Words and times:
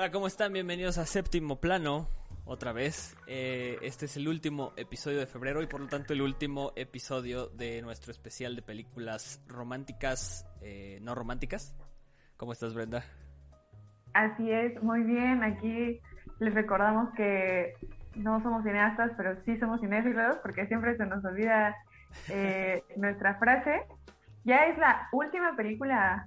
Hola, 0.00 0.10
¿cómo 0.10 0.28
están? 0.28 0.54
Bienvenidos 0.54 0.96
a 0.96 1.04
Séptimo 1.04 1.60
Plano, 1.60 2.08
otra 2.46 2.72
vez. 2.72 3.14
Eh, 3.26 3.76
este 3.82 4.06
es 4.06 4.16
el 4.16 4.28
último 4.28 4.72
episodio 4.78 5.18
de 5.18 5.26
febrero 5.26 5.60
y 5.60 5.66
por 5.66 5.82
lo 5.82 5.88
tanto 5.88 6.14
el 6.14 6.22
último 6.22 6.72
episodio 6.74 7.48
de 7.48 7.82
nuestro 7.82 8.10
especial 8.10 8.56
de 8.56 8.62
películas 8.62 9.44
románticas, 9.46 10.46
eh, 10.62 11.00
no 11.02 11.14
románticas. 11.14 11.76
¿Cómo 12.38 12.52
estás, 12.52 12.72
Brenda? 12.72 13.04
Así 14.14 14.50
es, 14.50 14.82
muy 14.82 15.02
bien. 15.02 15.42
Aquí 15.42 16.00
les 16.38 16.54
recordamos 16.54 17.12
que 17.14 17.74
no 18.14 18.42
somos 18.42 18.64
cineastas, 18.64 19.10
pero 19.18 19.36
sí 19.44 19.58
somos 19.58 19.82
cinéfilos, 19.82 20.36
porque 20.36 20.66
siempre 20.66 20.96
se 20.96 21.04
nos 21.04 21.22
olvida 21.26 21.76
eh, 22.30 22.82
nuestra 22.96 23.34
frase. 23.34 23.82
Ya 24.44 24.64
es 24.64 24.78
la 24.78 25.10
última 25.12 25.54
película 25.56 26.26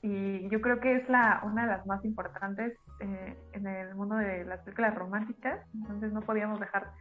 y 0.00 0.48
yo 0.48 0.62
creo 0.62 0.80
que 0.80 0.96
es 0.96 1.08
la 1.10 1.42
una 1.44 1.66
de 1.66 1.68
las 1.68 1.84
más 1.84 2.02
importantes 2.06 2.78
eh, 3.00 3.36
en 3.52 3.66
el 3.66 3.94
mundo 3.94 4.16
de 4.16 4.44
las 4.44 4.60
películas 4.60 4.94
románticas, 4.94 5.60
entonces 5.74 6.12
no 6.12 6.20
podíamos 6.20 6.60
dejar 6.60 6.92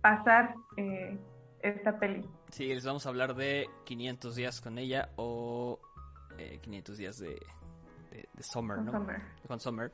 pasar 0.00 0.54
eh, 0.76 1.18
esta 1.60 1.98
peli. 1.98 2.28
Sí, 2.50 2.66
les 2.68 2.84
vamos 2.84 3.06
a 3.06 3.08
hablar 3.08 3.34
de 3.34 3.68
500 3.84 4.36
días 4.36 4.60
con 4.60 4.78
ella 4.78 5.10
o 5.16 5.80
500 6.62 6.98
días 6.98 7.18
de, 7.18 7.40
Summer, 8.40 8.78
¿no? 8.78 8.92
Summer. 8.92 9.22
Con 9.46 9.60
Summer. 9.60 9.90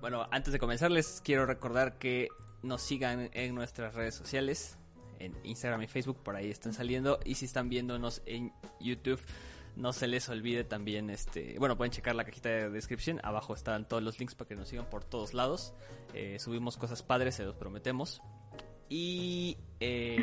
bueno, 0.00 0.26
antes 0.30 0.52
de 0.52 0.58
comenzar 0.58 0.90
les 0.90 1.20
quiero 1.20 1.46
recordar 1.46 1.98
que 1.98 2.28
nos 2.62 2.82
sigan 2.82 3.30
en 3.32 3.54
nuestras 3.54 3.94
redes 3.94 4.14
sociales, 4.14 4.78
en 5.18 5.34
Instagram 5.44 5.82
y 5.82 5.86
Facebook, 5.86 6.22
por 6.22 6.36
ahí 6.36 6.50
están 6.50 6.72
saliendo. 6.72 7.18
Y 7.24 7.34
si 7.34 7.44
están 7.44 7.68
viéndonos 7.68 8.22
en 8.26 8.52
YouTube, 8.80 9.20
no 9.76 9.92
se 9.92 10.06
les 10.06 10.28
olvide 10.28 10.64
también, 10.64 11.10
este, 11.10 11.56
bueno, 11.58 11.76
pueden 11.76 11.90
checar 11.90 12.14
la 12.14 12.24
cajita 12.24 12.48
de 12.48 12.70
descripción, 12.70 13.20
abajo 13.22 13.54
están 13.54 13.88
todos 13.88 14.02
los 14.02 14.18
links 14.18 14.34
para 14.34 14.48
que 14.48 14.56
nos 14.56 14.68
sigan 14.68 14.88
por 14.88 15.04
todos 15.04 15.34
lados. 15.34 15.74
Eh, 16.14 16.38
subimos 16.38 16.76
cosas 16.76 17.02
padres, 17.02 17.34
se 17.34 17.44
los 17.44 17.56
prometemos. 17.56 18.22
Y 18.88 19.58
eh, 19.80 20.18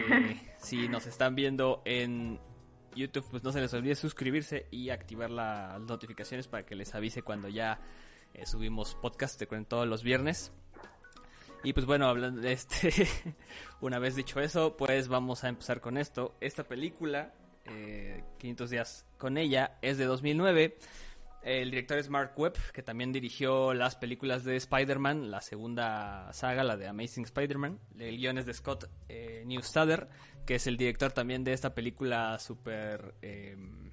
si 0.58 0.88
nos 0.88 1.06
están 1.08 1.36
viendo 1.36 1.82
en 1.86 2.40
YouTube, 2.96 3.26
pues 3.30 3.44
no 3.44 3.52
se 3.52 3.62
les 3.62 3.74
olvide 3.74 3.96
suscribirse 3.96 4.68
y 4.72 4.90
activar 4.90 5.30
las 5.30 5.80
notificaciones 5.82 6.48
para 6.48 6.66
que 6.66 6.76
les 6.76 6.94
avise 6.96 7.22
cuando 7.22 7.48
ya 7.48 7.80
eh, 8.34 8.46
subimos 8.46 8.96
podcast, 8.96 9.38
te 9.38 9.48
cuento 9.48 9.76
todos 9.76 9.88
los 9.88 10.04
viernes. 10.04 10.54
Y 11.64 11.74
pues 11.74 11.86
bueno, 11.86 12.08
hablando 12.08 12.42
de 12.42 12.54
este, 12.54 12.92
una 13.82 14.00
vez 14.00 14.16
dicho 14.16 14.40
eso, 14.40 14.76
pues 14.78 15.08
vamos 15.08 15.44
a 15.44 15.50
empezar 15.50 15.80
con 15.80 15.98
esto. 15.98 16.36
Esta 16.42 16.64
película, 16.64 17.34
500 18.38 18.72
eh, 18.72 18.76
días 18.76 19.06
con 19.18 19.38
ella, 19.38 19.78
es 19.82 19.98
de 19.98 20.06
2009. 20.06 20.78
El 21.44 21.72
director 21.72 21.98
es 21.98 22.10
Mark 22.10 22.34
Webb, 22.38 22.56
que 22.72 22.84
también 22.84 23.12
dirigió 23.12 23.74
las 23.74 23.96
películas 23.96 24.44
de 24.44 24.56
Spider-Man, 24.58 25.32
la 25.32 25.42
segunda 25.42 26.32
saga, 26.34 26.64
la 26.64 26.78
de 26.78 26.88
Amazing 26.88 27.24
Spider-Man. 27.24 27.80
El 27.98 28.18
guion 28.18 28.38
es 28.38 28.46
de 28.46 28.54
Scott 28.54 28.90
eh, 29.10 29.44
que 30.46 30.56
es 30.56 30.68
el 30.68 30.78
director 30.78 31.12
también 31.12 31.44
de 31.44 31.54
esta 31.54 31.74
película 31.74 32.38
súper... 32.40 33.16
Em, 33.22 33.90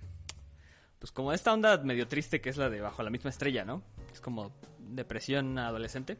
pues 0.98 1.12
como 1.12 1.32
esta 1.32 1.52
onda 1.52 1.78
medio 1.78 2.08
triste 2.08 2.40
que 2.40 2.50
es 2.50 2.56
la 2.56 2.68
de 2.68 2.80
Bajo 2.80 3.02
la 3.02 3.10
misma 3.10 3.30
estrella, 3.30 3.64
¿no? 3.64 3.82
Es 4.12 4.20
como 4.20 4.52
depresión 4.78 5.58
adolescente. 5.58 6.18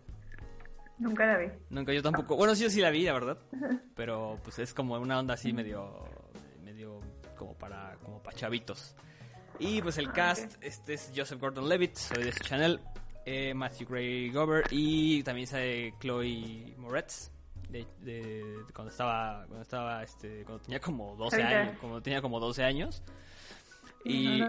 Nunca 0.98 1.26
la 1.26 1.38
vi. 1.38 1.46
Nunca, 1.70 1.92
yo 1.92 2.02
tampoco. 2.02 2.36
Bueno, 2.36 2.54
sí, 2.54 2.64
yo 2.64 2.70
sí 2.70 2.80
la 2.80 2.90
vi, 2.90 3.04
la 3.04 3.12
verdad. 3.12 3.38
Pero 3.94 4.38
pues 4.42 4.58
es 4.58 4.74
como 4.74 4.96
una 4.98 5.18
onda 5.18 5.34
así 5.34 5.52
medio. 5.52 6.04
medio 6.64 7.00
como 7.38 7.54
para. 7.54 7.96
como 8.02 8.22
para 8.22 8.36
chavitos. 8.36 8.94
Y 9.58 9.80
pues 9.82 9.98
el 9.98 10.12
cast, 10.12 10.62
este 10.62 10.94
es 10.94 11.10
Joseph 11.16 11.40
Gordon 11.40 11.68
Levitt, 11.68 11.96
soy 11.96 12.24
de 12.24 12.32
su 12.32 12.44
channel. 12.44 12.80
Eh, 13.24 13.52
Matthew 13.54 13.88
Gray 13.88 14.30
Gover 14.30 14.64
y 14.70 15.22
también 15.22 15.46
sale 15.46 15.94
Chloe 16.00 16.74
Moretz. 16.76 17.30
De, 17.68 17.86
de, 18.00 18.64
cuando 18.72 18.90
estaba 18.90 19.44
cuando 19.46 19.60
estaba 19.60 20.02
este 20.02 20.42
cuando 20.44 20.62
tenía 20.62 20.80
como 20.80 21.14
12 21.16 21.42
años 21.42 21.76
cuando 21.78 22.00
tenía 22.00 22.22
como 22.22 22.40
12 22.40 22.64
años 22.64 23.02
y 24.04 24.42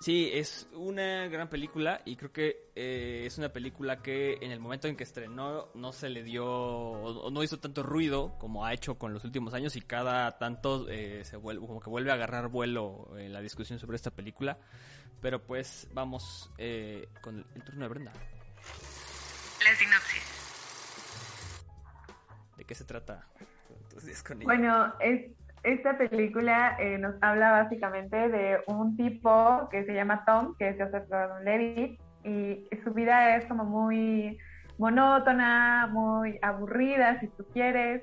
sí, 0.00 0.30
es 0.32 0.68
una 0.74 1.26
gran 1.28 1.48
película 1.48 2.02
y 2.04 2.16
creo 2.16 2.32
que 2.32 2.70
eh, 2.74 3.22
es 3.24 3.38
una 3.38 3.48
película 3.48 4.02
que 4.02 4.34
en 4.40 4.50
el 4.50 4.60
momento 4.60 4.88
en 4.88 4.96
que 4.96 5.04
estrenó 5.04 5.70
no 5.74 5.92
se 5.92 6.10
le 6.10 6.22
dio 6.22 6.46
o, 6.46 7.30
no 7.30 7.42
hizo 7.42 7.58
tanto 7.58 7.82
ruido 7.82 8.36
como 8.38 8.64
ha 8.64 8.72
hecho 8.74 8.98
con 8.98 9.12
los 9.14 9.24
últimos 9.24 9.54
años 9.54 9.74
y 9.76 9.80
cada 9.80 10.38
tanto 10.38 10.86
eh, 10.88 11.24
se 11.24 11.36
vuelve 11.36 11.66
como 11.66 11.80
que 11.80 11.90
vuelve 11.90 12.10
a 12.10 12.14
agarrar 12.14 12.48
vuelo 12.48 13.08
en 13.16 13.32
la 13.32 13.40
discusión 13.40 13.78
sobre 13.78 13.96
esta 13.96 14.10
película. 14.10 14.58
Pero 15.20 15.42
pues 15.42 15.88
vamos 15.92 16.52
eh, 16.58 17.08
con 17.22 17.46
el, 17.54 17.64
turno 17.64 17.84
de 17.84 17.88
Brenda. 17.88 18.12
La 19.64 19.74
sinopsis. 19.74 20.44
¿De 22.58 22.64
qué 22.64 22.74
se 22.74 22.84
trata? 22.84 23.26
bueno, 24.44 24.92
es 25.00 25.30
esta 25.64 25.96
película 25.96 26.76
eh, 26.78 26.98
nos 26.98 27.14
habla 27.22 27.50
básicamente 27.50 28.28
de 28.28 28.60
un 28.66 28.96
tipo 28.96 29.68
que 29.70 29.84
se 29.84 29.94
llama 29.94 30.24
Tom, 30.24 30.54
que 30.58 30.68
es 30.68 30.76
Joseph 30.78 31.08
Gordon-Levitt, 31.08 32.00
y 32.22 32.68
su 32.84 32.92
vida 32.94 33.36
es 33.36 33.44
como 33.46 33.64
muy 33.64 34.38
monótona, 34.78 35.88
muy 35.90 36.38
aburrida, 36.42 37.18
si 37.20 37.28
tú 37.28 37.44
quieres, 37.52 38.02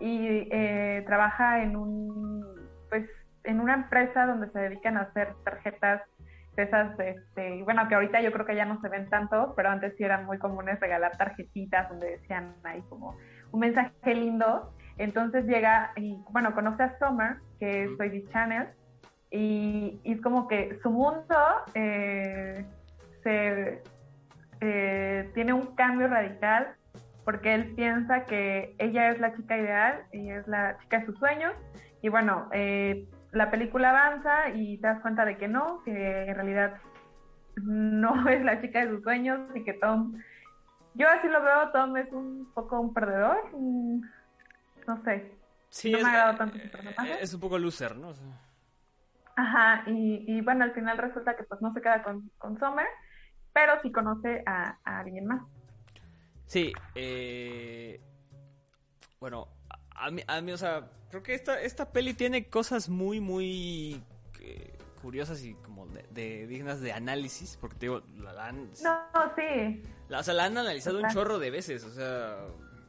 y 0.00 0.48
eh, 0.50 1.02
trabaja 1.06 1.62
en 1.62 1.76
un, 1.76 2.44
pues, 2.88 3.08
en 3.44 3.60
una 3.60 3.74
empresa 3.74 4.26
donde 4.26 4.50
se 4.50 4.58
dedican 4.58 4.96
a 4.96 5.02
hacer 5.02 5.34
tarjetas 5.44 6.02
esas, 6.56 6.98
este, 6.98 7.62
bueno, 7.62 7.86
que 7.88 7.94
ahorita 7.94 8.20
yo 8.20 8.32
creo 8.32 8.44
que 8.44 8.56
ya 8.56 8.64
no 8.64 8.80
se 8.80 8.88
ven 8.88 9.08
tanto, 9.08 9.54
pero 9.56 9.68
antes 9.68 9.94
sí 9.96 10.02
eran 10.02 10.26
muy 10.26 10.38
comunes 10.38 10.80
regalar 10.80 11.16
tarjetitas 11.16 11.88
donde 11.88 12.18
decían 12.18 12.56
ahí 12.64 12.82
como 12.88 13.16
un 13.52 13.60
mensaje 13.60 14.14
lindo 14.14 14.72
entonces 14.98 15.46
llega 15.46 15.92
y, 15.96 16.16
bueno, 16.30 16.54
conoce 16.54 16.82
a 16.82 16.98
Summer, 16.98 17.36
que 17.58 17.84
es 17.84 17.96
Baby 17.96 18.24
Channel, 18.32 18.68
y, 19.30 20.00
es 20.04 20.20
como 20.20 20.48
que 20.48 20.78
su 20.82 20.90
mundo 20.90 21.36
eh, 21.74 22.64
se, 23.22 23.82
eh, 24.60 25.30
tiene 25.34 25.52
un 25.52 25.74
cambio 25.74 26.08
radical 26.08 26.74
porque 27.24 27.54
él 27.54 27.74
piensa 27.74 28.24
que 28.24 28.74
ella 28.78 29.10
es 29.10 29.20
la 29.20 29.34
chica 29.36 29.58
ideal 29.58 30.02
y 30.12 30.30
es 30.30 30.48
la 30.48 30.78
chica 30.78 31.00
de 31.00 31.06
sus 31.06 31.18
sueños. 31.18 31.52
Y 32.00 32.08
bueno, 32.08 32.48
eh, 32.52 33.06
la 33.32 33.50
película 33.50 33.90
avanza 33.90 34.48
y 34.54 34.78
te 34.78 34.86
das 34.86 35.00
cuenta 35.00 35.26
de 35.26 35.36
que 35.36 35.46
no, 35.46 35.82
que 35.84 36.22
en 36.22 36.34
realidad 36.34 36.74
no 37.56 38.28
es 38.30 38.42
la 38.42 38.60
chica 38.62 38.84
de 38.84 38.92
sus 38.92 39.02
sueños 39.02 39.40
y 39.54 39.62
que 39.62 39.74
Tom, 39.74 40.14
yo 40.94 41.06
así 41.08 41.28
lo 41.28 41.42
veo, 41.42 41.70
Tom 41.72 41.96
es 41.98 42.10
un 42.12 42.50
poco 42.54 42.80
un 42.80 42.94
perdedor, 42.94 43.36
no 44.88 45.02
sé. 45.04 45.30
Sí, 45.70 45.92
no 45.92 45.98
es, 45.98 46.04
me 46.04 46.08
ha 46.08 46.12
agradado 46.12 46.38
tanto 46.38 46.56
eh, 46.58 47.18
Es 47.20 47.34
un 47.34 47.40
poco 47.40 47.58
loser, 47.58 47.96
¿no? 47.96 48.12
Ajá, 49.36 49.84
y, 49.86 50.40
bueno, 50.40 50.64
al 50.64 50.72
final 50.72 50.98
resulta 50.98 51.36
que 51.36 51.44
pues 51.44 51.60
no 51.60 51.72
se 51.72 51.80
queda 51.80 52.02
con, 52.02 52.28
con 52.38 52.58
Summer, 52.58 52.86
pero 53.52 53.80
sí 53.82 53.92
conoce 53.92 54.42
a, 54.46 54.78
alguien 54.82 55.26
más. 55.26 55.42
Sí, 56.46 56.72
eh, 56.96 58.00
bueno, 59.20 59.46
a 59.94 60.10
mí, 60.10 60.22
a 60.26 60.40
mí, 60.40 60.50
o 60.50 60.56
sea, 60.56 60.90
creo 61.10 61.22
que 61.22 61.34
esta, 61.34 61.60
esta 61.60 61.92
peli 61.92 62.14
tiene 62.14 62.48
cosas 62.48 62.88
muy, 62.88 63.20
muy 63.20 64.02
eh, 64.40 64.76
curiosas 65.00 65.44
y 65.44 65.54
como 65.54 65.86
de, 65.86 66.46
dignas 66.48 66.80
de 66.80 66.92
análisis, 66.92 67.56
porque 67.60 67.76
te 67.76 67.86
digo, 67.86 68.02
la, 68.16 68.48
han... 68.48 68.70
No, 68.82 68.98
sí. 69.36 69.82
La, 70.08 70.20
o 70.20 70.22
sea, 70.24 70.34
la 70.34 70.46
han 70.46 70.58
analizado 70.58 70.98
un 70.98 71.08
chorro 71.10 71.38
de 71.38 71.50
veces, 71.50 71.84
o 71.84 71.90
sea, 71.90 72.38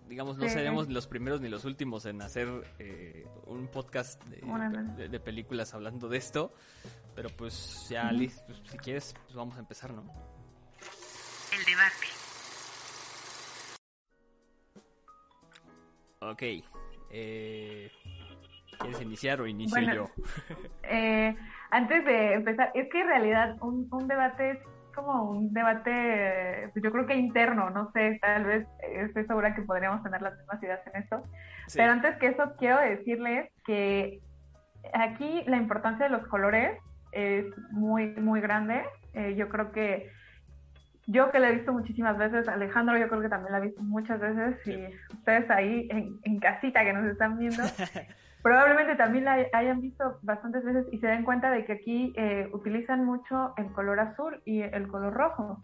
digamos, 0.10 0.38
no 0.38 0.50
seremos 0.50 0.90
los 0.90 1.08
primeros 1.08 1.40
ni 1.40 1.50
los 1.50 1.66
últimos 1.66 2.06
en 2.08 2.22
hacer 2.22 2.48
eh, 2.80 3.28
un 3.46 3.68
podcast 3.68 4.22
de, 4.26 5.20
películas 5.20 5.74
hablando 5.74 6.10
de 6.10 6.18
esto. 6.18 6.52
Pero 7.16 7.30
pues 7.30 7.88
ya, 7.90 8.12
Liz, 8.12 8.42
pues, 8.48 8.62
si 8.66 8.78
quieres, 8.80 9.14
pues 9.26 9.36
vamos 9.36 9.56
a 9.56 9.60
empezar, 9.60 9.94
¿no? 9.94 10.02
El 11.54 11.66
debate. 11.66 12.08
Ok. 16.22 16.44
Eh, 17.12 17.92
¿Quieres 18.80 19.02
iniciar 19.02 19.42
o 19.42 19.48
inicio 19.48 19.82
yo? 19.94 20.10
eh, 20.84 21.36
antes 21.70 22.06
de 22.06 22.34
empezar, 22.34 22.72
es 22.74 22.90
que 22.90 23.02
en 23.02 23.08
realidad 23.08 23.58
un, 23.62 23.88
un 23.92 24.08
debate 24.08 24.64
como 24.94 25.32
un 25.32 25.54
debate, 25.54 26.70
pues 26.74 26.84
yo 26.84 26.92
creo 26.92 27.06
que 27.06 27.16
interno, 27.16 27.70
no 27.70 27.92
sé, 27.92 28.20
tal 28.22 28.46
vez 28.46 28.68
estoy 28.82 29.26
segura 29.26 29.56
que 29.56 29.62
podríamos 29.62 30.04
tener 30.04 30.22
las 30.22 30.38
mismas 30.38 30.62
ideas 30.64 30.82
en 30.88 31.04
esto. 31.04 31.24
Pero 31.76 31.92
antes 31.92 32.18
que 32.18 32.28
eso, 32.28 32.56
quiero 32.58 32.80
decirles 32.80 33.50
que 33.66 34.20
aquí 34.94 35.44
la 35.48 35.58
importancia 35.58 36.06
de 36.06 36.12
los 36.12 36.28
colores 36.28 36.78
es 37.12 37.46
muy, 37.72 38.08
muy 38.16 38.42
grande. 38.42 38.84
Eh, 39.14 39.36
yo 39.36 39.50
creo 39.50 39.72
que 39.72 40.12
yo 41.08 41.32
que 41.32 41.40
la 41.40 41.50
he 41.50 41.56
visto 41.56 41.74
muchísimas 41.74 42.18
veces, 42.20 42.48
Alejandro 42.48 42.96
yo 42.98 43.08
creo 43.08 43.22
que 43.22 43.30
también 43.30 43.52
la 43.52 43.58
ha 43.58 43.62
visto 43.62 43.82
muchas 43.82 44.20
veces 44.20 44.56
y 44.68 45.14
ustedes 45.14 45.50
ahí 45.50 45.88
en, 45.90 46.20
en 46.22 46.40
casita 46.40 46.84
que 46.84 46.94
nos 46.94 47.06
están 47.08 47.40
viendo, 47.40 47.64
Probablemente 48.42 48.96
también 48.96 49.26
la 49.26 49.46
hayan 49.54 49.82
visto 49.82 50.18
bastantes 50.22 50.64
veces 50.64 50.86
y 50.92 51.00
se 51.00 51.08
den 51.08 51.26
cuenta 51.26 51.52
de 51.52 51.66
que 51.66 51.74
aquí 51.74 52.14
eh, 52.16 52.50
utilizan 52.54 53.04
mucho 53.06 53.54
el 53.58 53.72
color 53.74 54.00
azul 54.00 54.42
y 54.46 54.62
el 54.62 54.88
color 54.88 55.14
rojo. 55.14 55.60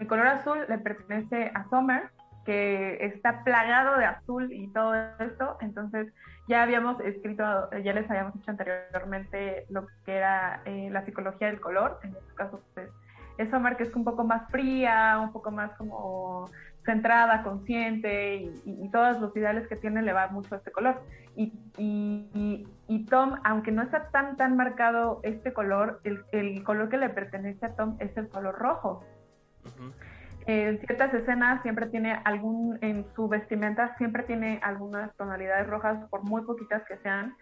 el 0.00 0.06
color 0.06 0.26
azul 0.28 0.58
le 0.68 0.78
pertenece 0.78 1.50
a 1.54 1.68
Summer, 1.68 2.10
que 2.46 3.04
está 3.04 3.44
plagado 3.44 3.98
de 3.98 4.06
azul 4.06 4.50
y 4.50 4.72
todo 4.72 4.94
esto, 4.94 5.58
entonces 5.60 6.10
ya 6.48 6.62
habíamos 6.62 6.98
escrito, 7.00 7.44
ya 7.84 7.92
les 7.92 8.10
habíamos 8.10 8.32
dicho 8.34 8.50
anteriormente 8.50 9.66
lo 9.68 9.86
que 10.06 10.16
era 10.16 10.62
eh, 10.64 10.88
la 10.90 11.04
psicología 11.04 11.48
del 11.48 11.60
color, 11.60 12.00
en 12.04 12.16
este 12.16 12.34
caso 12.36 12.62
pues, 12.72 12.88
es 13.38 13.50
Summer 13.50 13.76
que 13.76 13.84
es 13.84 13.94
un 13.94 14.04
poco 14.04 14.24
más 14.24 14.50
fría, 14.50 15.18
un 15.22 15.32
poco 15.32 15.50
más 15.50 15.72
como 15.78 16.50
centrada, 16.84 17.42
consciente 17.42 18.50
y, 18.64 18.88
todos 18.90 19.20
los 19.20 19.36
ideales 19.36 19.68
que 19.68 19.76
tiene 19.76 20.02
le 20.02 20.12
va 20.12 20.28
mucho 20.28 20.54
a 20.54 20.58
este 20.58 20.72
color. 20.72 21.00
Y, 21.36 21.52
y, 22.88 23.06
Tom, 23.06 23.36
aunque 23.44 23.70
no 23.70 23.82
está 23.82 24.08
tan 24.10 24.36
tan 24.36 24.56
marcado 24.56 25.20
este 25.22 25.52
color, 25.52 26.00
el, 26.04 26.24
el, 26.32 26.64
color 26.64 26.88
que 26.88 26.96
le 26.96 27.10
pertenece 27.10 27.64
a 27.66 27.76
Tom 27.76 27.96
es 28.00 28.16
el 28.16 28.28
color 28.28 28.58
rojo. 28.58 29.04
En 30.46 30.80
ciertas 30.80 31.12
escenas 31.12 31.62
siempre 31.62 31.86
tiene 31.86 32.20
algún, 32.24 32.78
en 32.80 33.04
su 33.14 33.28
vestimenta 33.28 33.94
siempre 33.98 34.22
tiene 34.22 34.58
algunas 34.62 35.14
tonalidades 35.16 35.66
rojas, 35.66 36.08
por 36.08 36.24
muy 36.24 36.42
poquitas 36.42 36.82
que 36.88 36.96
sean, 36.98 37.36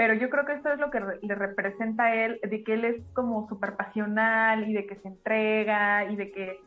pero 0.00 0.14
yo 0.14 0.30
creo 0.30 0.46
que 0.46 0.54
esto 0.54 0.72
es 0.72 0.78
lo 0.78 0.90
que 0.90 0.98
le 1.20 1.34
representa 1.34 2.04
a 2.04 2.14
él, 2.14 2.40
de 2.42 2.64
que 2.64 2.72
él 2.72 2.86
es 2.86 3.02
como 3.12 3.46
súper 3.50 3.76
pasional 3.76 4.66
y 4.66 4.72
de 4.72 4.86
que 4.86 4.96
se 4.96 5.08
entrega 5.08 6.06
y 6.06 6.16
de 6.16 6.32
que 6.32 6.58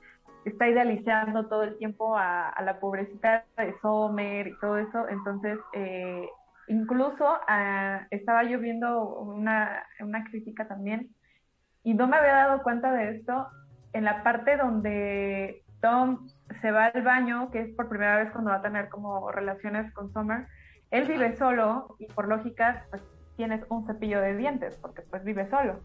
está 0.45 0.67
idealizando 0.67 1.47
todo 1.47 1.63
el 1.63 1.75
tiempo 1.79 2.15
a, 2.15 2.53
la 2.63 2.79
pobrecita 2.79 3.43
de 3.57 3.73
Sommer 3.81 4.49
y 4.49 4.59
todo 4.59 4.77
eso. 4.77 5.09
Entonces, 5.09 5.57
eh, 5.73 6.29
incluso 6.67 7.25
ah, 7.47 8.05
estaba 8.11 8.43
yo 8.43 8.59
viendo 8.59 9.03
una, 9.03 9.83
una 9.99 10.23
crítica 10.25 10.67
también 10.67 11.09
y 11.81 11.95
no 11.95 12.07
me 12.07 12.17
había 12.17 12.35
dado 12.35 12.61
cuenta 12.61 12.91
de 12.91 13.17
esto 13.17 13.47
en 13.93 14.03
la 14.03 14.21
parte 14.21 14.57
donde 14.57 15.63
Tom 15.81 16.27
se 16.61 16.69
va 16.69 16.85
al 16.85 17.01
baño, 17.01 17.49
que 17.49 17.61
es 17.61 17.75
por 17.75 17.89
primera 17.89 18.17
vez 18.17 18.29
cuando 18.29 18.51
va 18.51 18.57
a 18.57 18.61
tener 18.61 18.89
como 18.89 19.31
relaciones 19.31 19.91
con 19.93 20.13
Summer. 20.13 20.45
Él 20.91 21.07
vive 21.07 21.35
solo 21.37 21.95
y 21.97 22.05
por 22.05 22.27
lógica 22.27 22.85
pues, 22.91 23.01
tienes 23.35 23.63
un 23.69 23.85
cepillo 23.85 24.21
de 24.21 24.35
dientes 24.35 24.77
porque 24.81 25.01
pues 25.01 25.23
vive 25.23 25.49
solo. 25.49 25.79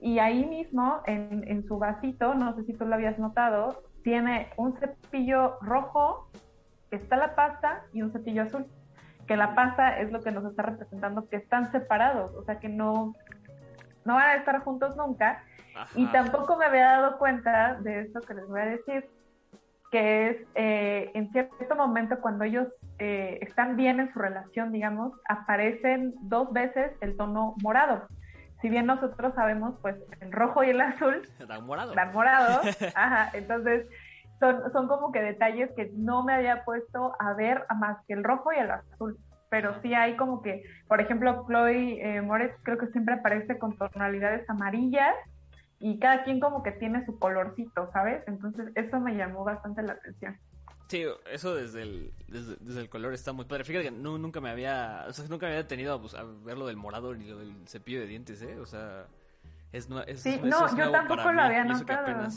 Y 0.00 0.18
ahí 0.18 0.44
mismo 0.44 1.02
en, 1.06 1.44
en, 1.46 1.66
su 1.66 1.78
vasito, 1.78 2.34
no 2.34 2.54
sé 2.54 2.64
si 2.64 2.72
tú 2.72 2.86
lo 2.86 2.94
habías 2.94 3.18
notado, 3.18 3.82
tiene 4.02 4.50
un 4.56 4.76
cepillo 4.78 5.58
rojo, 5.60 6.28
está 6.90 7.16
la 7.16 7.34
pasta 7.34 7.82
y 7.92 8.02
un 8.02 8.12
cepillo 8.12 8.42
azul. 8.42 8.66
Que 9.26 9.36
la 9.36 9.54
pasta 9.54 9.98
es 9.98 10.12
lo 10.12 10.20
que 10.20 10.30
nos 10.30 10.44
está 10.44 10.62
representando 10.62 11.28
que 11.28 11.36
están 11.36 11.72
separados, 11.72 12.34
o 12.34 12.44
sea 12.44 12.58
que 12.58 12.68
no, 12.68 13.14
no 14.04 14.14
van 14.14 14.28
a 14.28 14.34
estar 14.36 14.60
juntos 14.60 14.96
nunca. 14.96 15.42
Y 15.96 16.06
tampoco 16.06 16.56
me 16.56 16.66
había 16.66 16.86
dado 16.86 17.18
cuenta 17.18 17.74
de 17.80 18.02
esto 18.02 18.20
que 18.20 18.34
les 18.34 18.46
voy 18.46 18.60
a 18.60 18.66
decir, 18.66 19.08
que 19.94 20.28
es 20.28 20.36
eh, 20.56 21.12
en 21.14 21.30
cierto 21.30 21.76
momento 21.76 22.20
cuando 22.20 22.42
ellos 22.42 22.66
eh, 22.98 23.38
están 23.42 23.76
bien 23.76 24.00
en 24.00 24.12
su 24.12 24.18
relación, 24.18 24.72
digamos, 24.72 25.12
aparecen 25.28 26.14
dos 26.22 26.52
veces 26.52 26.90
el 27.00 27.16
tono 27.16 27.54
morado 27.62 28.08
si 28.60 28.70
bien 28.70 28.86
nosotros 28.86 29.34
sabemos, 29.34 29.74
pues 29.82 29.94
el 30.20 30.32
rojo 30.32 30.64
y 30.64 30.70
el 30.70 30.80
azul 30.80 31.22
dan 31.48 31.64
morado. 31.64 31.94
Dan 31.94 32.12
morado. 32.12 32.62
Ajá, 32.96 33.30
entonces 33.34 33.86
son, 34.40 34.72
son 34.72 34.88
como 34.88 35.12
que 35.12 35.20
detalles 35.20 35.70
que 35.76 35.92
no 35.94 36.24
me 36.24 36.32
había 36.32 36.64
puesto 36.64 37.14
a 37.20 37.34
ver 37.34 37.64
más 37.76 37.98
que 38.08 38.14
el 38.14 38.24
rojo 38.24 38.52
y 38.52 38.56
el 38.56 38.70
azul. 38.70 39.18
Pero 39.48 39.80
sí 39.82 39.94
hay 39.94 40.16
como 40.16 40.42
que, 40.42 40.64
por 40.88 41.00
ejemplo, 41.00 41.44
Chloe 41.46 42.00
eh, 42.00 42.22
Moretz 42.22 42.56
creo 42.64 42.78
que 42.78 42.86
siempre 42.88 43.14
aparece 43.14 43.58
con 43.58 43.76
tonalidades 43.76 44.48
amarillas 44.48 45.14
y 45.80 45.98
cada 45.98 46.24
quien 46.24 46.40
como 46.40 46.62
que 46.62 46.72
tiene 46.72 47.04
su 47.04 47.18
colorcito, 47.18 47.90
¿sabes? 47.92 48.22
Entonces 48.26 48.68
eso 48.74 49.00
me 49.00 49.14
llamó 49.14 49.44
bastante 49.44 49.82
la 49.82 49.94
atención. 49.94 50.38
Sí, 50.88 51.04
eso 51.30 51.54
desde 51.54 51.82
el, 51.82 52.12
desde, 52.28 52.80
el 52.80 52.88
color 52.88 53.14
está 53.14 53.32
muy 53.32 53.46
padre. 53.46 53.64
Fíjate 53.64 53.86
que 53.86 53.90
nunca 53.90 54.40
me 54.40 54.50
había, 54.50 55.06
o 55.08 55.12
sea, 55.12 55.26
nunca 55.28 55.46
me 55.46 55.52
había 55.52 55.66
tenido 55.66 56.00
pues, 56.00 56.14
a 56.14 56.22
ver 56.22 56.58
lo 56.58 56.66
del 56.66 56.76
morado 56.76 57.14
ni 57.14 57.26
lo 57.26 57.38
del 57.38 57.66
cepillo 57.66 58.00
de 58.00 58.06
dientes, 58.06 58.42
¿eh? 58.42 58.58
O 58.60 58.66
sea, 58.66 59.06
es, 59.72 59.88
es, 60.06 60.20
sí, 60.20 60.40
no, 60.44 60.76
yo 60.76 60.90
tampoco 60.90 61.32
lo 61.32 61.42
había 61.42 61.64
notado. 61.64 62.28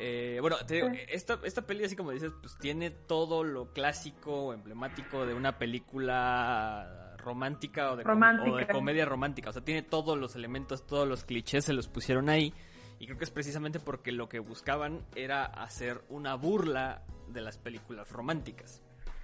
Eh, 0.00 0.38
bueno, 0.40 0.56
te 0.64 0.74
digo, 0.74 0.90
esta, 1.08 1.40
esta 1.42 1.62
peli, 1.62 1.84
así 1.84 1.96
como 1.96 2.12
dices, 2.12 2.30
pues 2.40 2.56
tiene 2.58 2.90
todo 2.90 3.42
lo 3.42 3.72
clásico 3.72 4.46
o 4.46 4.52
emblemático 4.52 5.26
de 5.26 5.34
una 5.34 5.58
película 5.58 7.07
romántica 7.28 7.92
o 7.92 7.96
de, 7.96 8.04
romántica. 8.04 8.50
o 8.50 8.56
de 8.56 8.66
comedia 8.66 9.04
romántica. 9.04 9.50
O 9.50 9.52
sea, 9.52 9.62
tiene 9.62 9.82
todos 9.82 10.16
los 10.18 10.34
elementos, 10.34 10.86
todos 10.86 11.06
los 11.06 11.24
clichés 11.24 11.64
se 11.66 11.74
los 11.74 11.88
pusieron 11.88 12.28
ahí. 12.30 12.54
Y 12.98 13.06
creo 13.06 13.18
que 13.18 13.24
es 13.24 13.30
precisamente 13.30 13.78
porque 13.78 14.12
lo 14.12 14.28
que 14.28 14.38
buscaban 14.38 15.02
era 15.14 15.44
hacer 15.44 16.00
una 16.08 16.34
burla 16.34 17.02
de 17.28 17.42
las 17.42 17.58
películas 17.58 18.10
románticas. 18.10 18.82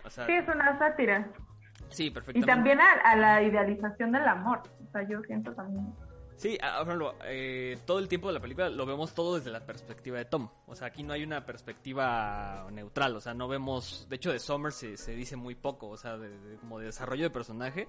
sí, 0.09 0.21
es 0.29 0.49
una 0.49 0.79
sátira. 0.79 1.29
Sí, 1.89 2.11
perfectamente. 2.11 2.51
Y 2.51 2.55
también 2.55 2.79
a, 2.81 3.17
la 3.17 3.43
idealización 3.43 4.12
del 4.12 4.29
amor. 4.29 4.62
O 4.87 4.93
sea, 4.93 5.03
yo 5.09 5.21
siento 5.23 5.53
también. 5.55 5.87
Sí, 6.37 6.59
eh, 7.25 7.79
todo 7.87 7.99
el 7.99 8.09
tiempo 8.09 8.29
de 8.29 8.35
la 8.35 8.41
película 8.41 8.69
lo 8.69 8.85
vemos 8.87 9.15
todo 9.15 9.37
desde 9.37 9.51
la 9.51 9.65
perspectiva 9.65 10.19
de 10.19 10.25
Tom. 10.25 10.49
O 10.67 10.75
sea, 10.75 10.89
aquí 10.89 11.03
no 11.03 11.13
hay 11.13 11.23
una 11.23 11.47
perspectiva 11.47 12.67
neutral. 12.73 13.17
O 13.17 13.21
sea, 13.21 13.35
no 13.35 13.49
vemos. 13.49 14.07
De 14.09 14.17
hecho, 14.17 14.33
de 14.33 14.41
Summer 14.41 14.73
se, 14.73 14.97
dice 15.15 15.37
muy 15.37 15.55
poco. 15.55 15.89
O 15.89 15.97
sea, 15.97 16.19
como 16.61 16.79
de 16.79 16.87
desarrollo 16.87 17.25
de 17.25 17.31
personaje 17.31 17.89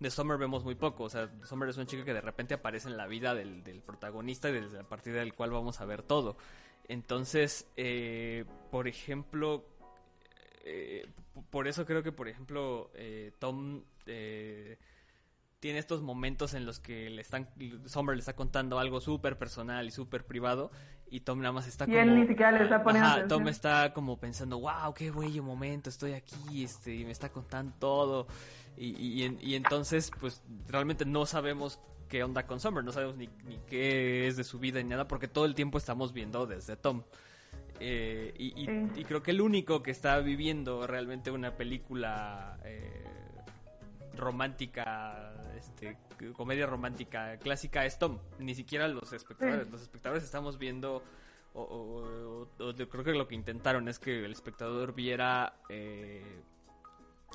de 0.00 0.10
Summer 0.10 0.38
vemos 0.38 0.64
muy 0.64 0.74
poco. 0.74 1.04
O 1.04 1.10
sea, 1.10 1.30
Summer 1.44 1.68
es 1.68 1.76
una 1.76 1.86
chica 1.86 2.04
que 2.04 2.14
de 2.14 2.20
repente 2.20 2.54
aparece 2.54 2.88
en 2.88 2.96
la 2.96 3.06
vida 3.06 3.34
del, 3.34 3.82
protagonista 3.86 4.48
y 4.48 4.52
desde 4.52 4.80
a 4.80 4.84
partir 4.84 5.14
del 5.14 5.34
cual 5.34 5.50
vamos 5.50 5.80
a 5.80 5.84
ver 5.84 6.02
todo. 6.02 6.36
Entonces, 6.88 7.66
eh, 7.76 8.44
por 8.70 8.88
ejemplo, 8.88 9.64
eh, 10.64 11.06
por 11.50 11.68
eso 11.68 11.86
creo 11.86 12.02
que, 12.02 12.12
por 12.12 12.28
ejemplo, 12.28 12.90
eh, 12.94 13.32
Tom 13.38 13.82
tiene 15.64 15.78
estos 15.78 16.02
momentos 16.02 16.52
en 16.52 16.66
los 16.66 16.78
que 16.78 17.08
le 17.08 17.22
están, 17.22 17.48
Summer 17.86 18.14
le 18.14 18.20
está 18.20 18.36
contando 18.36 18.78
algo 18.78 19.00
súper 19.00 19.38
personal 19.38 19.86
y 19.86 19.90
súper 19.90 20.26
privado 20.26 20.70
y 21.08 21.20
Tom 21.20 21.40
nada 21.40 21.52
más 21.52 21.66
está 21.66 21.86
y 21.88 21.96
él 21.96 22.14
ni 22.14 22.26
siquiera 22.26 22.52
le 22.52 22.64
está 22.64 22.82
poniendo 22.82 23.26
Tom 23.28 23.48
está 23.48 23.94
como 23.94 24.18
pensando, 24.20 24.60
wow, 24.60 24.92
qué 24.94 25.10
bello 25.10 25.42
momento, 25.42 25.88
estoy 25.88 26.12
aquí, 26.12 26.64
este, 26.64 26.94
y 26.94 27.06
me 27.06 27.12
está 27.12 27.30
contando 27.30 27.72
todo. 27.78 28.26
Y, 28.76 29.24
y, 29.40 29.54
entonces, 29.54 30.10
pues 30.20 30.42
realmente 30.68 31.06
no 31.06 31.24
sabemos 31.24 31.80
qué 32.10 32.22
onda 32.22 32.46
con 32.46 32.60
Summer, 32.60 32.84
no 32.84 32.92
sabemos 32.92 33.16
ni, 33.16 33.30
ni, 33.46 33.56
qué 33.66 34.26
es 34.26 34.36
de 34.36 34.44
su 34.44 34.58
vida 34.58 34.82
ni 34.82 34.90
nada, 34.90 35.08
porque 35.08 35.28
todo 35.28 35.46
el 35.46 35.54
tiempo 35.54 35.78
estamos 35.78 36.12
viendo 36.12 36.46
desde 36.46 36.76
Tom. 36.76 37.04
Eh, 37.80 38.34
y, 38.36 39.04
creo 39.04 39.22
que 39.22 39.30
el 39.30 39.40
único 39.40 39.82
que 39.82 39.92
está 39.92 40.18
viviendo 40.18 40.86
realmente 40.86 41.30
una 41.30 41.52
película 41.56 42.58
eh, 42.64 43.02
romántica, 44.16 45.32
este, 45.56 45.96
comedia 46.34 46.66
romántica 46.66 47.36
clásica 47.38 47.84
es 47.84 47.98
Tom, 47.98 48.18
ni 48.38 48.54
siquiera 48.54 48.88
los 48.88 49.12
espectadores. 49.12 49.70
Los 49.70 49.82
espectadores 49.82 50.24
estamos 50.24 50.58
viendo, 50.58 51.02
o, 51.54 52.46
creo 52.56 53.04
que 53.04 53.12
lo 53.12 53.28
que 53.28 53.34
intentaron 53.34 53.88
es 53.88 53.98
que 53.98 54.24
el 54.24 54.32
espectador 54.32 54.94
viera 54.94 55.54
eh, 55.68 56.42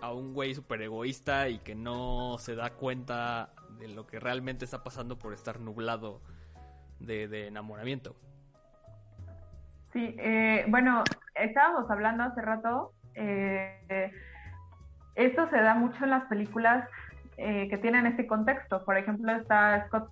a 0.02 0.14
un 0.14 0.34
güey 0.34 0.54
súper 0.54 0.82
egoísta 0.82 1.50
y 1.50 1.60
que 1.60 1.76
no 1.76 2.38
se 2.40 2.56
da 2.56 2.72
cuenta 2.72 3.54
de 3.80 3.88
lo 3.90 4.06
que 4.08 4.20
realmente 4.20 4.66
está 4.66 4.84
pasando 4.84 5.18
por 5.18 5.34
estar 5.34 5.60
nublado 5.60 6.22
de, 7.00 7.48
enamoramiento. 7.48 8.16
Sí, 9.94 10.16
eh, 10.20 10.66
bueno, 10.68 11.04
estábamos 11.36 11.90
hablando 11.90 12.24
hace 12.24 12.42
rato, 12.42 12.94
eh, 13.16 14.12
esto 15.16 15.50
se 15.50 15.58
da 15.58 15.76
mucho 15.76 16.04
en 16.04 16.12
las 16.12 16.26
películas 16.26 16.88
eh, 17.38 17.68
que 17.70 17.78
tienen 17.78 18.06
este 18.06 18.28
contexto. 18.28 18.84
Por 18.84 18.98
ejemplo, 18.98 19.32
está 19.32 19.86
Scott 19.88 20.10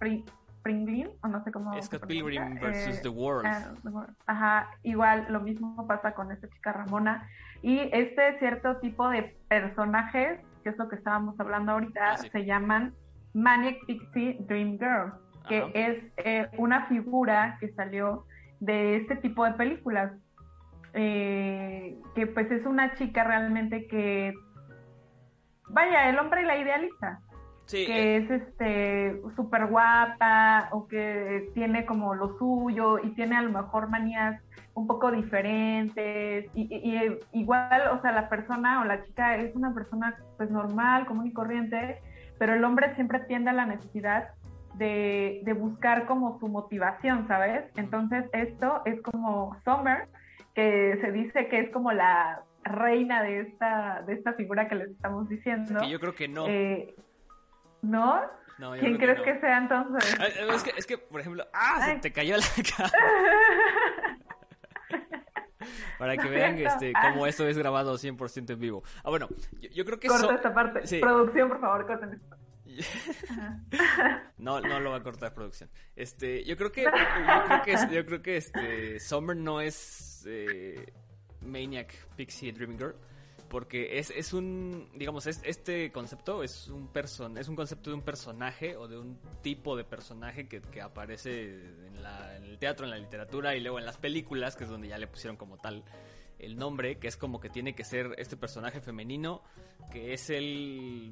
Pilgrim, 0.64 1.10
o 1.22 1.28
no 1.28 1.44
sé 1.44 1.52
cómo. 1.52 1.82
Scott 1.82 2.08
Pilgrim 2.08 2.56
versus 2.56 3.02
The 3.02 3.10
World. 3.10 3.46
Ah, 3.46 4.08
Ajá, 4.26 4.70
igual 4.84 5.26
lo 5.30 5.42
mismo 5.42 5.88
pasa 5.88 6.14
con 6.14 6.32
esta 6.32 6.48
chica 6.50 6.74
Ramona 6.74 7.28
y 7.62 7.90
este 7.92 8.38
cierto 8.40 8.78
tipo 8.78 9.10
de 9.10 9.36
personajes, 9.48 10.40
que 10.64 10.70
es 10.70 10.78
lo 10.78 10.88
que 10.90 10.96
estábamos 10.96 11.40
hablando 11.40 11.74
ahorita, 11.74 12.12
ah, 12.12 12.18
se 12.18 12.46
llaman 12.46 12.94
Manic 13.34 13.86
Pixie 13.86 14.38
Dream 14.42 14.78
Girl, 14.78 15.14
que 15.48 15.72
es 15.74 16.04
eh, 16.18 16.50
una 16.58 16.88
figura 16.88 17.58
que 17.60 17.74
salió 17.74 18.26
de 18.60 18.98
este 18.98 19.16
tipo 19.18 19.46
de 19.46 19.54
películas. 19.54 20.12
Eh, 20.94 21.96
que 22.16 22.26
pues 22.28 22.50
es 22.50 22.66
una 22.66 22.96
chica 22.96 23.24
realmente 23.24 23.88
que 23.88 24.34
vaya, 25.70 26.10
el 26.10 26.20
hombre 26.20 26.44
la 26.44 26.58
idealiza. 26.58 27.20
que 27.70 27.84
eh. 27.84 28.18
es 28.18 28.32
este 28.32 29.22
súper 29.36 29.68
guapa 29.68 30.70
o 30.72 30.88
que 30.88 31.50
tiene 31.54 31.86
como 31.86 32.16
lo 32.16 32.38
suyo 32.38 33.00
y 33.00 33.10
tiene 33.12 33.36
a 33.36 33.42
lo 33.42 33.52
mejor 33.52 33.90
manías 33.90 34.42
un 34.74 34.88
poco 34.88 35.12
diferentes 35.12 36.46
y, 36.54 37.20
igual, 37.34 37.88
o 37.98 38.02
sea, 38.02 38.12
la 38.12 38.30
persona 38.30 38.82
o 38.82 38.86
la 38.86 39.04
chica 39.04 39.36
es 39.36 39.56
una 39.56 39.74
persona 39.74 40.16
pues 40.38 40.52
normal, 40.52 41.08
común 41.08 41.26
y 41.28 41.34
corriente, 41.34 42.00
pero 42.38 42.54
el 42.54 42.64
hombre 42.64 42.94
siempre 42.96 43.22
tiende 43.22 43.50
a 43.50 43.54
la 43.54 43.66
necesidad 43.66 44.30
de, 44.76 45.42
de 45.44 45.54
buscar 45.54 46.06
como 46.06 46.40
su 46.40 46.48
motivación, 46.48 47.28
¿sabes? 47.28 47.66
Entonces 47.76 48.26
esto 48.34 48.84
es 48.86 49.02
como 49.02 49.58
Summer, 49.66 50.08
que 50.54 51.00
se 51.02 51.12
dice 51.12 51.48
que 51.48 51.60
es 51.60 51.72
como 51.72 51.92
la 51.92 52.44
reina 52.68 53.22
de 53.24 53.42
esta, 53.42 54.04
de 54.06 54.14
esta 54.14 54.34
figura 54.34 54.68
que 54.68 54.76
les 54.76 54.90
estamos 54.90 55.28
diciendo. 55.30 55.80
Que 55.80 55.90
yo 55.90 56.00
creo 56.00 56.16
que 56.16 56.28
no. 56.28 56.48
Eh, 56.48 56.96
¿No? 57.82 58.22
¿Quién 58.80 58.98
crees 58.98 59.22
que, 59.22 59.40
sea 59.40 59.60
entonces? 59.60 60.18
Ah, 60.20 60.26
es 60.56 60.64
que, 60.64 60.74
es 60.76 60.88
que, 60.88 60.98
por 60.98 61.22
ejemplo, 61.22 61.46
¡ah! 61.54 61.86
Se 61.86 62.00
te 62.00 62.12
cayó 62.12 62.38
la 62.38 62.44
cara. 62.78 62.92
Para 66.00 66.18
que 66.18 66.28
vean 66.28 66.58
este, 66.58 66.94
cómo 66.94 67.28
esto 67.28 67.48
es 67.48 67.58
grabado 67.58 67.96
100% 67.96 68.52
en 68.52 68.60
vivo. 68.60 68.84
Ah, 69.04 69.10
bueno, 69.10 69.28
yo, 69.72 69.86
creo 69.86 70.00
que... 70.00 70.08
Corta 70.08 70.36
esta 70.36 70.54
parte. 70.54 71.00
Producción, 71.00 71.50
por 71.50 71.62
favor, 71.62 71.86
corten 71.86 72.14
esto. 72.14 72.38
no, 74.38 74.62
no 74.62 74.80
lo 74.80 74.92
va 74.92 74.98
a 74.98 75.04
cortar 75.04 75.34
producción. 75.34 75.70
Este, 75.96 76.44
yo 76.44 76.58
creo 76.58 76.72
que, 76.72 76.84
yo 76.84 76.90
creo 77.46 77.62
que, 77.64 77.96
yo 77.96 78.06
creo 78.06 78.22
que 78.22 78.38
este, 78.38 79.00
Summer 79.00 79.36
no 79.36 79.62
es 79.62 80.26
eh, 80.28 80.94
Maniac 81.42 81.94
Pixie 82.16 82.52
Dreaming 82.52 82.78
Girl 82.78 82.96
porque 83.50 83.98
es, 83.98 84.12
es 84.12 84.34
un, 84.34 84.90
digamos, 84.96 85.26
este 85.28 85.92
concepto 85.92 86.44
es 86.44 86.68
un 86.68 86.88
person, 86.88 87.38
es 87.38 87.48
un 87.48 87.56
concepto 87.56 87.90
de 87.90 87.96
un 87.96 88.02
personaje 88.02 88.76
o 88.76 88.88
de 88.88 88.98
un 88.98 89.18
tipo 89.42 89.76
de 89.78 89.84
personaje 89.84 90.48
que, 90.48 90.62
que 90.62 90.82
aparece 90.82 91.54
en, 91.54 92.02
la, 92.02 92.36
en, 92.36 92.44
el 92.44 92.58
teatro, 92.58 92.86
en 92.86 92.92
la 92.92 92.98
literatura 92.98 93.56
y 93.56 93.62
luego 93.62 93.80
en 93.80 93.86
las 93.86 93.98
películas, 93.98 94.56
que 94.56 94.66
es 94.66 94.70
donde 94.70 94.88
ya 94.88 94.98
le 94.98 95.08
pusieron 95.08 95.38
como 95.38 95.58
tal 95.58 95.84
el 96.40 96.58
nombre, 96.58 96.98
que 97.00 97.08
es 97.08 97.18
como 97.18 97.40
que 97.40 97.50
tiene 97.50 97.74
que 97.74 97.84
ser 97.84 98.16
este 98.18 98.38
personaje 98.38 98.82
femenino, 98.82 99.42
que 99.92 100.14
es 100.14 100.30
el, 100.30 101.12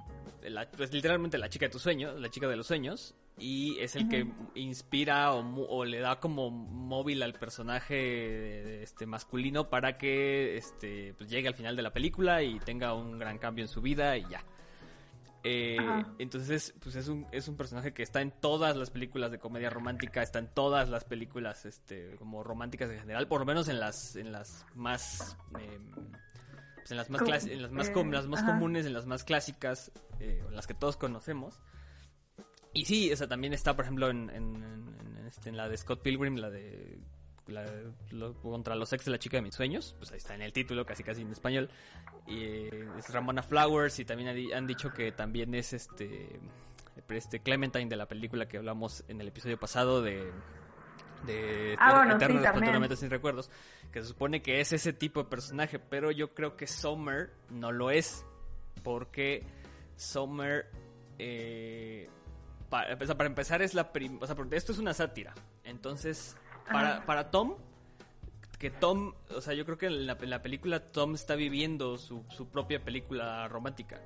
pues 0.76 0.94
literalmente 0.94 1.38
la 1.38 1.50
chica 1.50 1.66
de 1.68 1.72
tus 1.72 1.82
sueños, 1.82 2.20
la 2.20 2.30
chica 2.30 2.48
de 2.48 2.56
los 2.56 2.68
sueños, 2.68 3.16
y 3.38 3.78
es 3.80 3.96
el 3.96 4.08
que 4.08 4.28
inspira 4.56 5.34
o, 5.34 5.84
le 5.84 6.00
da 6.00 6.20
como 6.20 6.50
móvil 6.50 7.22
al 7.22 7.34
personaje 7.34 8.82
este 8.82 9.06
masculino 9.06 9.70
para 9.70 9.98
que 9.98 10.58
este 10.58 11.14
pues 11.18 11.30
llegue 11.30 11.50
al 11.50 11.56
final 11.56 11.76
de 11.76 11.82
la 11.82 11.92
película 11.92 12.44
y 12.44 12.60
tenga 12.60 12.94
un 12.94 13.20
gran 13.20 13.38
cambio 13.38 13.64
en 13.64 13.68
su 13.68 13.82
vida 13.82 14.18
y 14.18 14.26
ya. 14.30 14.44
Eh, 15.48 15.78
entonces, 16.18 16.74
pues 16.82 16.96
es 16.96 17.08
un, 17.08 17.28
es 17.32 17.48
un 17.48 17.56
personaje 17.56 17.94
que 17.94 18.02
está 18.02 18.20
en 18.22 18.32
todas 18.32 18.76
las 18.76 18.90
películas 18.90 19.30
de 19.30 19.38
comedia 19.38 19.70
romántica, 19.70 20.24
está 20.24 20.40
en 20.40 20.48
todas 20.48 20.90
las 20.90 21.04
películas 21.04 21.68
este, 21.68 22.16
como 22.16 22.44
románticas 22.44 22.90
en 22.90 23.00
general, 23.00 23.28
por 23.28 23.42
lo 23.42 23.46
menos 23.46 23.68
en 23.68 23.80
las, 23.80 24.16
en 24.16 24.32
las 24.32 24.66
más... 24.74 25.38
Em, 25.60 25.94
pues 26.78 26.92
en 26.92 26.98
las 26.98 27.10
más, 27.10 27.22
en 27.22 27.62
las 27.62 27.72
más, 27.72 27.90
eh, 27.90 28.06
las 28.12 28.28
más 28.28 28.44
comunes, 28.44 28.86
en 28.86 28.94
las 28.94 29.06
más 29.06 29.24
clásicas, 29.24 29.92
eh, 30.20 30.44
las 30.52 30.66
que 30.66 30.74
todos 30.74 30.98
conocemos. 30.98 31.60
Y 32.76 32.86
sí, 32.86 33.10
esa 33.10 33.28
también 33.28 33.54
está, 33.54 33.76
por 33.76 33.86
ejemplo, 33.86 34.10
en, 34.10 34.30
en, 34.30 35.26
este, 35.26 35.50
en 35.50 35.58
la 35.58 35.70
de 35.70 35.78
Scott 35.78 36.02
Pilgrim, 36.04 36.36
la 36.36 36.50
de 36.52 37.00
contra 38.42 38.76
los 38.76 38.92
ex 38.92 39.06
de 39.06 39.12
la 39.12 39.20
chica 39.20 39.38
de 39.38 39.44
mis 39.44 39.56
sueños, 39.56 39.96
pues 39.98 40.12
ahí 40.12 40.18
está 40.18 40.36
en 40.36 40.42
el 40.42 40.52
título, 40.52 40.86
casi 40.86 41.04
casi 41.04 41.22
en 41.22 41.32
español. 41.32 41.70
Y 42.28 42.44
eh, 42.44 42.90
es 42.98 43.14
Ramona 43.14 43.44
Flowers 43.44 44.00
y 44.00 44.06
también 44.06 44.52
han 44.54 44.68
dicho 44.68 44.92
que 44.92 45.12
también 45.12 45.54
es 45.56 45.74
este 45.74 46.40
este 47.10 47.40
Clementine 47.42 47.88
de 47.88 47.96
la 47.96 48.08
película 48.08 48.48
que 48.48 48.58
hablamos 48.58 49.04
en 49.08 49.22
el 49.22 49.28
episodio 49.28 49.60
pasado 49.60 50.02
de 50.02 50.32
de 51.26 51.76
ah, 51.80 52.18
sin 52.96 53.10
recuerdos, 53.10 53.50
que 53.92 54.02
se 54.02 54.08
supone 54.08 54.42
que 54.42 54.60
es 54.60 54.74
ese 54.74 54.92
tipo 54.92 55.24
de 55.24 55.30
personaje, 55.30 55.80
pero 55.80 56.12
yo 56.12 56.34
creo 56.34 56.58
que 56.58 56.68
Summer 56.68 57.32
no 57.50 57.72
lo 57.72 57.90
es, 57.90 58.26
porque 58.84 59.44
Summer 59.96 60.70
eh, 61.18 62.10
para, 62.70 62.98
para 62.98 63.28
empezar 63.28 63.62
es 63.62 63.74
la 63.74 63.92
primera, 63.92 64.24
o 64.24 64.28
sea, 64.28 64.36
porque 64.36 64.56
esto 64.56 64.72
es 64.72 64.80
una 64.80 64.94
sátira, 64.94 65.34
entonces 65.64 66.36
para, 66.72 67.06
para 67.06 67.32
Tom, 67.32 67.56
que 68.58 68.72
Tom, 68.72 69.14
o 69.30 69.42
sea, 69.42 69.54
yo 69.54 69.66
creo 69.66 69.78
que 69.78 69.88
en 69.88 70.08
la, 70.08 70.42
película 70.42 70.80
Tom 70.80 71.16
está 71.16 71.36
viviendo 71.36 71.98
su, 71.98 72.26
su, 72.30 72.50
propia 72.50 72.84
película 72.84 73.48
romántica. 73.48 74.02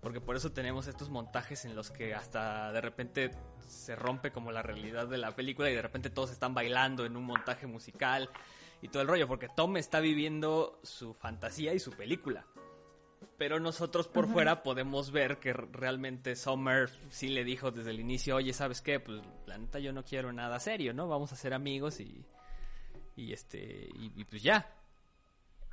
Porque 0.00 0.20
por 0.20 0.34
eso 0.34 0.50
tenemos 0.50 0.86
estos 0.86 1.10
montajes 1.10 1.66
en 1.66 1.76
los 1.76 1.90
que 1.90 2.14
hasta 2.14 2.72
de 2.72 2.80
repente 2.80 3.30
se 3.68 3.94
rompe 3.94 4.32
como 4.32 4.50
la 4.50 4.62
realidad 4.62 5.06
de 5.06 5.18
la 5.18 5.36
película 5.36 5.70
y 5.70 5.74
de 5.74 5.82
repente 5.82 6.08
todos 6.08 6.30
están 6.30 6.54
bailando 6.54 7.04
en 7.04 7.16
un 7.16 7.24
montaje 7.24 7.66
musical 7.66 8.30
y 8.80 8.88
todo 8.88 9.02
el 9.02 9.08
rollo. 9.08 9.28
Porque 9.28 9.48
Tom 9.54 9.76
está 9.76 10.00
viviendo 10.00 10.80
su 10.82 11.12
fantasía 11.12 11.74
y 11.74 11.78
su 11.78 11.90
película. 11.92 12.46
Pero 13.36 13.58
nosotros 13.58 14.08
por 14.08 14.28
fuera 14.28 14.62
podemos 14.62 15.10
ver 15.10 15.38
que 15.38 15.52
realmente 15.52 16.36
Summer 16.36 16.90
sí 17.10 17.28
le 17.28 17.44
dijo 17.44 17.70
desde 17.70 17.90
el 17.90 18.00
inicio, 18.00 18.36
oye, 18.36 18.52
¿sabes 18.52 18.82
qué? 18.82 19.00
Pues 19.00 19.22
la 19.46 19.58
neta 19.58 19.78
yo 19.78 19.92
no 19.92 20.04
quiero 20.04 20.32
nada 20.32 20.60
serio, 20.60 20.92
¿no? 20.92 21.08
Vamos 21.08 21.32
a 21.32 21.36
ser 21.36 21.54
amigos 21.54 22.00
y, 22.00 22.24
y 23.16 23.32
este, 23.32 23.88
y, 23.94 24.24
pues 24.24 24.42
ya. 24.42 24.74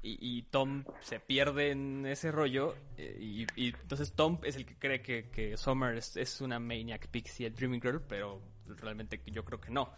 Y, 0.01 0.43
Tom 0.43 0.85
se 1.01 1.19
pierde 1.19 1.71
en 1.71 2.05
ese 2.05 2.31
rollo 2.31 2.75
eh, 2.97 3.17
y, 3.19 3.67
entonces 3.75 4.13
Tom 4.13 4.39
es 4.43 4.55
el 4.55 4.65
que 4.65 4.77
cree 4.77 5.01
que, 5.01 5.29
que 5.29 5.57
Summer 5.57 5.97
es, 5.97 6.39
una 6.39 6.59
Maniac 6.59 7.07
Pixie 7.07 7.49
Dreaming 7.49 7.81
Girl, 7.81 8.01
pero 8.01 8.41
realmente 8.65 9.21
yo 9.25 9.43
creo 9.43 9.59
que 9.59 9.71
no 9.71 9.91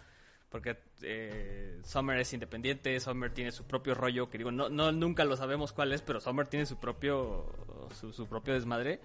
porque 0.50 0.78
eh, 1.04 1.80
Summer 1.84 2.18
es 2.20 2.34
independiente, 2.34 3.00
Summer 3.00 3.32
tiene 3.32 3.52
su 3.52 3.66
propio 3.66 3.94
rollo, 3.94 4.30
que 4.30 4.38
digo, 4.38 4.52
no, 4.52 4.70
no 4.70 4.92
nunca 4.92 5.24
lo 5.24 5.36
sabemos 5.36 5.74
cuál 5.74 5.94
es, 5.94 6.02
pero 6.02 6.20
Summer 6.20 6.48
tiene 6.48 6.66
su 6.66 6.80
propio 6.80 7.46
su, 7.94 8.28
propio 8.28 8.54
desmadre, 8.54 9.00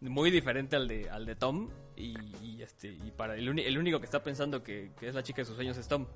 muy 0.00 0.30
diferente 0.30 0.76
al 0.76 0.88
de 0.88 1.08
al 1.10 1.24
de 1.26 1.36
Tom 1.36 1.70
y, 1.96 2.62
este 2.62 2.88
y 2.88 3.12
para 3.16 3.34
el, 3.34 3.58
el, 3.58 3.78
único 3.78 3.98
que 4.00 4.06
está 4.06 4.22
pensando 4.22 4.62
que, 4.62 4.90
es 5.00 5.14
la 5.14 5.22
chica 5.22 5.42
de 5.42 5.44
sus 5.44 5.56
sueños 5.56 5.76
es 5.78 5.88
Tom. 5.88 6.06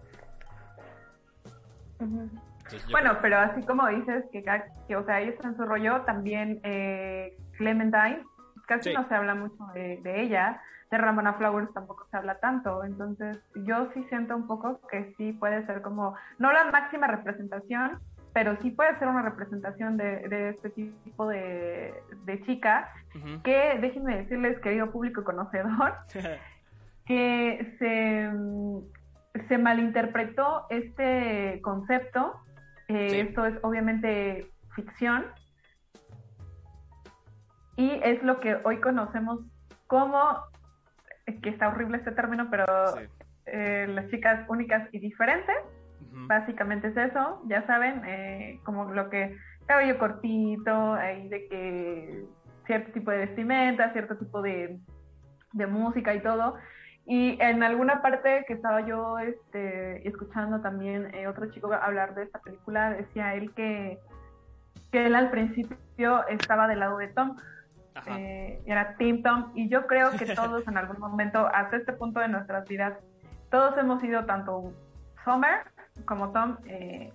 Bueno, 2.91 3.19
pero 3.21 3.39
así 3.39 3.63
como 3.63 3.87
dices 3.89 4.25
que, 4.33 4.43
que, 4.89 4.97
o 4.97 5.05
sea, 5.05 5.21
ella 5.21 5.31
está 5.31 5.49
en 5.49 5.57
su 5.57 5.65
rollo, 5.65 6.01
también 6.03 6.61
eh, 6.65 7.37
Clementine, 7.57 8.25
casi 8.67 8.93
no 8.93 9.07
se 9.09 9.15
habla 9.15 9.35
mucho 9.35 9.65
de, 9.75 10.01
de 10.03 10.23
ella 10.23 10.61
de 10.93 10.99
Ramona 10.99 11.33
Flowers 11.33 11.73
tampoco 11.73 12.07
se 12.11 12.19
habla 12.19 12.39
tanto. 12.39 12.85
Entonces, 12.85 13.39
yo 13.65 13.89
sí 13.95 14.05
siento 14.11 14.37
un 14.37 14.47
poco 14.47 14.79
que 14.89 15.15
sí 15.17 15.33
puede 15.33 15.65
ser 15.65 15.81
como, 15.81 16.15
no 16.39 16.53
la 16.53 16.71
máxima 16.71 17.07
representación, 17.07 17.99
pero 18.35 18.59
sí 18.61 18.71
puede 18.71 18.99
ser 18.99 19.09
una 19.09 19.23
representación 19.23 19.97
de, 19.97 20.51
este 20.51 20.69
tipo 20.71 21.27
de, 21.27 21.95
chica, 22.45 22.93
que 23.43 23.79
déjenme 23.81 24.19
decirles, 24.19 24.61
querido 24.61 24.91
público 24.91 25.25
conocedor, 25.25 25.95
que 27.07 27.75
se, 27.79 29.49
se, 29.49 29.59
malinterpretó 29.59 30.67
este 30.69 31.61
concepto. 31.63 32.35
Eh, 32.89 33.23
esto 33.29 33.47
es 33.47 33.55
obviamente 33.63 34.47
ficción. 34.75 35.25
Y 37.77 37.99
es 38.05 38.23
lo 38.23 38.41
que 38.41 38.59
hoy 38.65 38.79
conocemos 38.81 39.41
como 39.87 40.52
que 41.41 41.51
está 41.51 41.69
horrible 41.69 41.99
este 41.99 42.13
término, 42.13 42.49
pero 42.51 42.65
eh, 43.47 43.87
las 43.89 44.09
chicas 44.11 44.45
únicas 44.49 44.89
y 44.93 44.99
diferentes, 44.99 45.57
básicamente 46.11 46.89
es 46.89 46.97
eso, 46.97 47.43
ya 47.47 47.67
saben, 47.67 48.03
eh, 48.05 48.61
como 48.65 48.93
lo 48.93 49.09
que 49.11 49.37
cabello 49.67 49.99
cortito, 49.99 50.95
ahí 50.95 51.29
de 51.29 51.49
que 51.49 52.25
cierto 52.67 52.93
tipo 52.93 53.11
de 53.11 53.19
vestimenta, 53.19 53.93
cierto 53.93 54.17
tipo 54.17 54.43
de, 54.43 54.79
de 55.53 55.67
música 55.67 56.15
y 56.15 56.21
todo. 56.21 56.57
Y 57.05 57.37
en 57.41 57.63
alguna 57.63 58.01
parte 58.01 58.45
que 58.47 58.55
estaba 58.55 58.87
yo 58.87 59.19
este, 59.19 60.07
escuchando 60.07 60.61
también 60.61 61.13
eh, 61.15 61.27
otro 61.27 61.51
chico 61.51 61.73
hablar 61.73 62.15
de 62.15 62.25
esta 62.25 62.39
película, 62.41 62.91
decía 62.91 63.35
él 63.35 63.53
que, 63.55 63.99
que 64.93 65.07
él 65.07 65.15
al 65.17 65.31
principio 65.31 66.27
estaba 66.29 66.69
del 66.69 66.79
lado 66.79 66.99
de 66.99 67.09
Tom, 67.09 67.37
eh, 68.07 68.63
era 68.67 68.97
Tim 68.97 69.23
Tom, 69.23 69.53
y 69.55 69.69
yo 69.69 69.87
creo 69.87 70.11
que 70.13 70.27
todos 70.35 70.67
en 70.67 70.77
algún 70.77 70.99
momento, 70.99 71.47
hasta 71.53 71.77
este 71.77 71.93
punto 71.93 72.21
de 72.21 72.29
nuestras 72.29 72.67
vidas, 72.69 72.99
todos 73.51 73.77
hemos 73.79 74.01
sido 74.01 74.25
tanto 74.25 74.73
Summer 75.25 75.61
como 76.07 76.33
Tom 76.33 76.57
eh, 76.67 77.13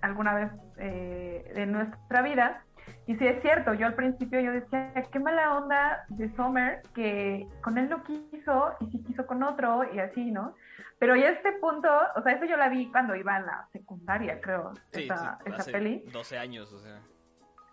alguna 0.00 0.34
vez 0.34 0.52
eh, 0.78 1.50
de 1.54 1.66
nuestra 1.66 2.22
vida. 2.22 2.64
Y 3.06 3.16
sí 3.16 3.26
es 3.26 3.40
cierto, 3.42 3.74
yo 3.74 3.86
al 3.86 3.94
principio 3.94 4.40
yo 4.40 4.52
decía, 4.52 4.92
qué 5.10 5.18
mala 5.18 5.56
onda 5.56 6.04
de 6.08 6.34
Summer, 6.34 6.82
que 6.94 7.48
con 7.60 7.78
él 7.78 7.88
no 7.88 8.02
quiso 8.04 8.74
y 8.80 8.86
sí 8.90 9.02
quiso 9.04 9.26
con 9.26 9.42
otro 9.42 9.82
y 9.92 9.98
así, 9.98 10.30
¿no? 10.30 10.54
Pero 10.98 11.16
ya 11.16 11.30
este 11.30 11.52
punto, 11.52 11.88
o 12.14 12.22
sea, 12.22 12.32
eso 12.32 12.44
yo 12.44 12.56
la 12.56 12.68
vi 12.68 12.90
cuando 12.90 13.16
iba 13.16 13.36
en 13.36 13.46
la 13.46 13.68
secundaria, 13.72 14.40
creo, 14.40 14.72
esa, 14.92 15.38
esa 15.44 15.64
peli. 15.64 16.04
12 16.12 16.38
años, 16.38 16.72
o 16.72 16.78
sea. 16.78 17.00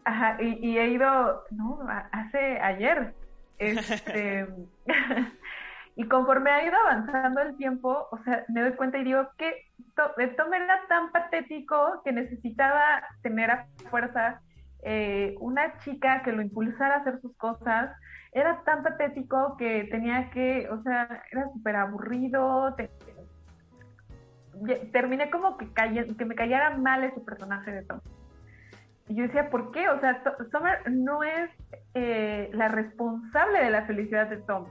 Ajá, 0.10 0.38
y, 0.42 0.76
he 0.76 0.88
ido, 0.88 1.44
no, 1.52 1.80
hace 2.12 2.60
ayer. 2.62 3.14
Este, 3.60 4.48
y 5.96 6.04
conforme 6.08 6.50
ha 6.50 6.66
ido 6.66 6.76
avanzando 6.76 7.42
el 7.42 7.56
tiempo, 7.58 8.08
o 8.10 8.18
sea, 8.24 8.44
me 8.48 8.62
doy 8.62 8.72
cuenta 8.72 8.98
y 8.98 9.04
digo 9.04 9.30
que 9.38 9.54
Tom 9.96 10.54
era 10.54 10.82
tan 10.88 11.12
patético 11.12 12.02
que 12.04 12.12
necesitaba 12.12 13.04
tener 13.22 13.52
a 13.52 13.68
fuerza 13.92 14.42
eh, 14.82 15.36
una 15.42 15.78
chica 15.80 16.24
que 16.24 16.32
lo 16.32 16.42
impulsara 16.42 16.96
a 16.96 16.98
hacer 17.02 17.22
sus 17.22 17.38
cosas, 17.38 17.92
era 18.32 18.64
tan 18.64 18.82
patético 18.82 19.58
que 19.58 19.90
tenía 19.92 20.32
que, 20.32 20.68
o 20.72 20.82
sea, 20.82 21.24
era 21.32 21.52
súper 21.54 21.76
aburrido, 21.76 22.76
terminé 24.92 25.30
como 25.30 25.56
que, 25.56 25.70
que 26.18 26.26
me 26.26 26.34
cayera 26.34 26.78
mal 26.78 27.04
ese 27.04 27.20
personaje 27.20 27.72
de 27.72 27.84
Tom. 27.84 28.00
Yo 29.10 29.24
decía, 29.24 29.50
¿por 29.50 29.72
qué? 29.72 29.90
O 29.90 30.00
sea, 30.00 30.24
Summer 30.52 30.90
no 30.92 31.24
es 31.24 31.50
eh, 31.96 32.50
la 32.54 32.68
responsable 32.68 33.60
de 33.60 33.72
la 33.72 33.86
felicidad 33.86 34.28
de 34.28 34.38
Tom. 34.38 34.68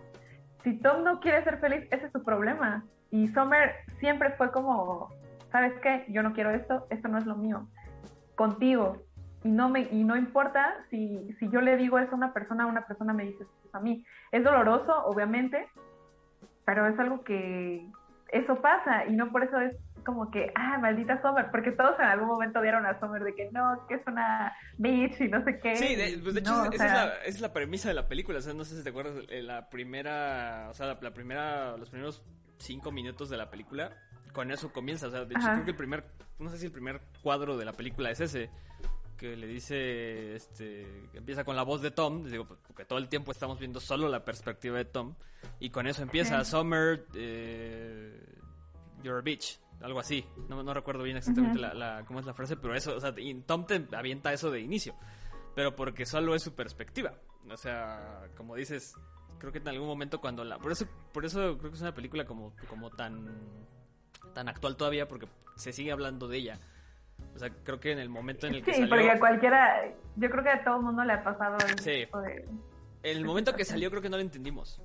Si 0.62 0.78
Tom 0.80 1.02
no 1.02 1.20
quiere 1.20 1.42
ser 1.44 1.58
feliz, 1.58 1.86
ese 1.90 2.06
es 2.06 2.12
su 2.12 2.22
problema. 2.22 2.84
Y 3.10 3.28
Summer 3.28 3.72
siempre 3.98 4.30
fue 4.32 4.52
como, 4.52 5.08
¿sabes 5.50 5.72
qué? 5.82 6.04
Yo 6.08 6.22
no 6.22 6.32
quiero 6.32 6.50
esto, 6.50 6.86
esto 6.90 7.08
no 7.08 7.18
es 7.18 7.26
lo 7.26 7.36
mío. 7.36 7.68
Contigo. 8.36 9.02
Y 9.42 9.50
no, 9.50 9.68
me, 9.68 9.88
y 9.90 10.04
no 10.04 10.16
importa 10.16 10.74
si, 10.90 11.32
si 11.38 11.48
yo 11.50 11.60
le 11.60 11.76
digo 11.76 11.98
eso 11.98 12.12
a 12.12 12.16
una 12.16 12.32
persona, 12.32 12.66
una 12.66 12.86
persona 12.86 13.12
me 13.12 13.24
dice 13.24 13.42
eso 13.42 13.76
a 13.76 13.80
mí. 13.80 14.04
Es 14.30 14.44
doloroso, 14.44 15.04
obviamente, 15.04 15.68
pero 16.64 16.86
es 16.86 16.98
algo 16.98 17.22
que, 17.22 17.88
eso 18.30 18.56
pasa 18.60 19.06
y 19.06 19.16
no 19.16 19.30
por 19.30 19.44
eso 19.44 19.58
es 19.60 19.76
como 20.08 20.30
que, 20.30 20.50
ah, 20.54 20.78
maldita 20.78 21.20
Summer, 21.20 21.50
porque 21.50 21.70
todos 21.70 21.98
en 21.98 22.06
algún 22.06 22.28
momento 22.28 22.62
dieron 22.62 22.86
a 22.86 22.98
Summer 22.98 23.22
de 23.22 23.34
que 23.34 23.50
no, 23.52 23.84
que 23.86 23.96
es 23.96 24.00
una 24.06 24.56
bitch 24.78 25.20
y 25.20 25.28
no 25.28 25.44
sé 25.44 25.60
qué. 25.60 25.76
Sí, 25.76 25.96
de, 25.96 26.18
pues 26.22 26.32
de 26.32 26.40
hecho, 26.40 26.72
esa, 26.72 27.14
es 27.26 27.42
la, 27.42 27.52
premisa 27.52 27.88
de 27.88 27.94
la 27.94 28.08
película, 28.08 28.38
o 28.38 28.40
sea, 28.40 28.54
no 28.54 28.64
sé 28.64 28.78
si 28.78 28.82
te 28.82 28.88
acuerdas, 28.88 29.22
eh, 29.28 29.42
la 29.42 29.68
primera, 29.68 30.68
o 30.70 30.72
sea, 30.72 30.86
la, 30.86 31.12
primera, 31.12 31.76
los 31.76 31.90
primeros 31.90 32.24
cinco 32.56 32.90
minutos 32.90 33.28
de 33.28 33.36
la 33.36 33.50
película, 33.50 33.92
con 34.32 34.50
eso 34.50 34.72
comienza, 34.72 35.08
o 35.08 35.10
sea, 35.10 35.26
de 35.26 35.34
hecho 35.34 35.46
creo 35.46 35.64
que 35.64 35.72
el 35.72 35.76
primer, 35.76 36.04
no 36.38 36.48
sé 36.48 36.56
si 36.56 36.64
el 36.64 36.72
primer 36.72 37.02
cuadro 37.22 37.58
de 37.58 37.66
la 37.66 37.74
película 37.74 38.10
es 38.10 38.20
ese, 38.20 38.48
que 39.18 39.36
le 39.36 39.46
dice, 39.46 40.36
este, 40.36 40.86
empieza 41.12 41.44
con 41.44 41.54
la 41.54 41.64
voz 41.64 41.82
de 41.82 41.90
Tom, 41.90 42.24
digo, 42.24 42.46
pues, 42.46 42.58
porque 42.66 42.86
todo 42.86 42.98
el 42.98 43.10
tiempo 43.10 43.30
estamos 43.30 43.58
viendo 43.58 43.78
solo 43.78 44.08
la 44.08 44.24
perspectiva 44.24 44.78
de 44.78 44.86
Tom, 44.86 45.16
y 45.60 45.68
con 45.68 45.86
eso 45.86 46.00
empieza 46.00 46.42
Summer, 46.46 47.04
eh, 47.14 48.18
you're 49.02 49.18
a 49.18 49.22
bitch, 49.22 49.60
algo 49.80 50.00
así, 50.00 50.24
no, 50.48 50.62
no 50.62 50.74
recuerdo 50.74 51.04
bien 51.04 51.16
exactamente 51.16 51.58
la, 51.58 52.04
cómo 52.06 52.20
es 52.20 52.26
la 52.26 52.34
frase, 52.34 52.56
pero 52.56 52.74
eso, 52.74 52.96
o 52.96 53.00
sea, 53.00 53.14
Tom 53.46 53.66
te 53.66 53.84
avienta 53.96 54.32
eso 54.32 54.50
de 54.50 54.60
inicio, 54.60 54.94
pero 55.54 55.76
porque 55.76 56.04
solo 56.04 56.34
es 56.34 56.42
su 56.42 56.54
perspectiva, 56.54 57.14
o 57.48 57.56
sea, 57.56 58.28
como 58.36 58.56
dices, 58.56 58.94
creo 59.38 59.52
que 59.52 59.58
en 59.58 59.68
algún 59.68 59.86
momento 59.86 60.20
cuando 60.20 60.44
la, 60.44 60.58
por 60.58 60.72
eso, 60.72 60.86
por 61.12 61.24
eso 61.24 61.58
creo 61.58 61.70
que 61.70 61.76
es 61.76 61.82
una 61.82 61.94
película 61.94 62.24
como, 62.24 62.54
como 62.68 62.90
tan, 62.90 63.28
tan 64.34 64.48
actual 64.48 64.76
todavía, 64.76 65.06
porque 65.06 65.28
se 65.56 65.72
sigue 65.72 65.92
hablando 65.92 66.28
de 66.28 66.38
ella 66.38 66.58
o 67.34 67.38
sea, 67.38 67.50
creo 67.50 67.78
que 67.78 67.92
en 67.92 67.98
el 67.98 68.08
momento 68.08 68.46
en 68.46 68.56
el 68.56 68.64
que 68.64 68.72
sí, 68.72 68.80
salió... 68.80 68.96
porque 68.96 69.10
a 69.10 69.18
cualquiera, 69.18 69.84
yo 70.16 70.30
creo 70.30 70.42
que 70.42 70.50
a 70.50 70.64
todo 70.64 70.76
el 70.76 70.82
mundo 70.82 71.04
le 71.04 71.12
ha 71.12 71.22
pasado 71.22 71.56
el 71.68 71.78
sí. 71.78 72.06
En 73.02 73.16
el 73.16 73.24
momento 73.24 73.54
que 73.54 73.64
salió 73.64 73.90
creo 73.90 74.02
que 74.02 74.08
no 74.08 74.16
lo 74.16 74.22
entendimos. 74.22 74.82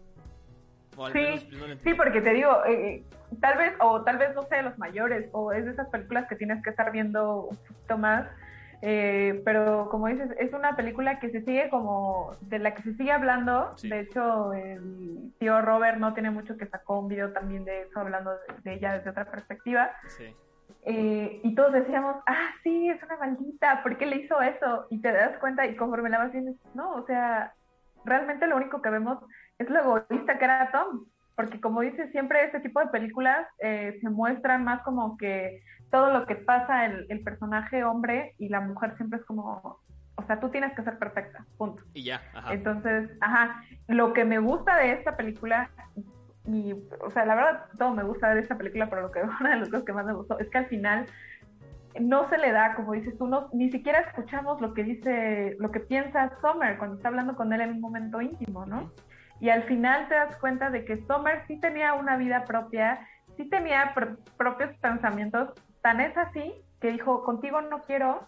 Sí, 1.11 1.49
sí, 1.83 1.93
porque 1.93 2.21
te 2.21 2.33
digo, 2.33 2.63
eh, 2.65 2.73
eh, 2.73 3.03
tal 3.41 3.57
vez, 3.57 3.73
o 3.79 4.03
tal 4.03 4.17
vez 4.17 4.33
no 4.35 4.43
sé, 4.43 4.61
los 4.61 4.77
mayores, 4.77 5.29
o 5.31 5.51
es 5.51 5.65
de 5.65 5.71
esas 5.71 5.89
películas 5.89 6.27
que 6.27 6.35
tienes 6.35 6.63
que 6.63 6.69
estar 6.69 6.91
viendo 6.91 7.47
un 7.47 7.57
poquito 7.57 7.97
más. 7.97 8.27
Eh, 8.85 9.41
pero 9.45 9.87
como 9.89 10.07
dices, 10.07 10.29
es 10.37 10.51
una 10.51 10.75
película 10.75 11.17
que 11.19 11.29
se 11.29 11.41
sigue 11.43 11.69
como, 11.69 12.35
de 12.41 12.59
la 12.59 12.75
que 12.75 12.83
se 12.83 12.93
sigue 12.95 13.13
hablando. 13.13 13.73
De 13.81 14.01
hecho, 14.01 14.51
el 14.51 15.31
tío 15.39 15.61
Robert 15.61 15.99
no 15.99 16.13
tiene 16.13 16.31
mucho 16.31 16.57
que 16.57 16.67
sacó 16.67 16.99
un 16.99 17.07
video 17.07 17.31
también 17.31 17.63
de 17.63 17.83
eso, 17.83 18.01
hablando 18.01 18.31
de, 18.63 18.73
ella 18.73 18.97
desde 18.97 19.11
otra 19.11 19.31
perspectiva. 19.31 19.91
Sí. 20.07 20.35
Eh, 20.85 21.39
y 21.43 21.55
todos 21.55 21.71
decíamos, 21.71 22.17
ah, 22.27 22.49
sí, 22.61 22.89
es 22.89 23.01
una 23.03 23.15
maldita, 23.15 23.81
¿por 23.83 23.97
qué 23.97 24.05
le 24.05 24.17
hizo 24.17 24.41
eso? 24.41 24.85
Y 24.89 24.99
te 24.99 25.13
das 25.13 25.37
cuenta 25.39 25.65
y 25.65 25.77
conforme 25.77 26.09
la 26.09 26.17
vas 26.17 26.33
viendo, 26.33 26.51
no, 26.73 26.91
o 26.95 27.05
sea, 27.05 27.53
realmente 28.03 28.47
lo 28.47 28.57
único 28.57 28.81
que 28.81 28.89
vemos 28.89 29.19
es 29.59 29.69
lo 29.69 29.79
egoísta 29.79 30.37
que 30.37 30.45
era 30.45 30.71
Tom, 30.71 31.05
porque 31.35 31.59
como 31.59 31.81
dices, 31.81 32.11
siempre 32.11 32.45
este 32.45 32.59
tipo 32.59 32.79
de 32.79 32.87
películas 32.87 33.47
eh, 33.59 33.97
se 34.01 34.09
muestran 34.09 34.63
más 34.63 34.81
como 34.83 35.17
que 35.17 35.61
todo 35.89 36.11
lo 36.11 36.25
que 36.25 36.35
pasa 36.35 36.85
el, 36.85 37.05
el 37.09 37.21
personaje 37.21 37.83
hombre 37.83 38.35
y 38.37 38.49
la 38.49 38.61
mujer 38.61 38.95
siempre 38.97 39.19
es 39.19 39.25
como, 39.25 39.79
o 40.15 40.23
sea, 40.25 40.39
tú 40.39 40.49
tienes 40.49 40.73
que 40.75 40.83
ser 40.83 40.97
perfecta, 40.97 41.45
punto. 41.57 41.83
Y 41.93 42.03
ya, 42.03 42.21
ajá. 42.33 42.53
Entonces, 42.53 43.11
ajá, 43.21 43.63
lo 43.87 44.13
que 44.13 44.25
me 44.25 44.39
gusta 44.39 44.77
de 44.77 44.93
esta 44.93 45.15
película 45.15 45.69
y, 46.45 46.73
o 46.99 47.09
sea, 47.11 47.25
la 47.25 47.35
verdad, 47.35 47.65
todo 47.77 47.93
me 47.93 48.03
gusta 48.03 48.33
de 48.33 48.41
esta 48.41 48.57
película, 48.57 48.89
pero 48.89 49.03
lo 49.03 49.11
que 49.11 49.21
una 49.39 49.51
de 49.51 49.57
las 49.57 49.69
cosas 49.69 49.85
que 49.85 49.93
más 49.93 50.05
me 50.05 50.13
gustó 50.13 50.39
es 50.39 50.49
que 50.49 50.57
al 50.57 50.67
final 50.67 51.05
no 51.99 52.27
se 52.29 52.37
le 52.37 52.51
da, 52.51 52.75
como 52.75 52.93
dices 52.93 53.17
tú, 53.17 53.27
no, 53.27 53.49
ni 53.53 53.69
siquiera 53.71 53.99
escuchamos 53.99 54.59
lo 54.61 54.73
que 54.73 54.83
dice, 54.83 55.55
lo 55.59 55.71
que 55.71 55.79
piensa 55.79 56.31
Summer 56.41 56.77
cuando 56.77 56.97
está 56.97 57.09
hablando 57.09 57.35
con 57.35 57.53
él 57.53 57.61
en 57.61 57.71
un 57.71 57.81
momento 57.81 58.19
íntimo, 58.21 58.65
¿no? 58.65 58.91
Y 59.43 59.49
al 59.49 59.63
final 59.63 60.07
te 60.07 60.15
das 60.15 60.37
cuenta 60.37 60.69
de 60.69 60.85
que 60.85 61.05
Summer 61.05 61.43
sí 61.47 61.59
tenía 61.59 61.95
una 61.95 62.15
vida 62.15 62.45
propia, 62.45 63.05
sí 63.35 63.43
tenía 63.49 63.93
propios 64.37 64.73
pensamientos, 64.79 65.49
tan 65.81 65.99
es 65.99 66.15
así 66.15 66.53
que 66.79 66.93
dijo, 66.93 67.25
contigo 67.25 67.59
no 67.59 67.81
quiero, 67.81 68.25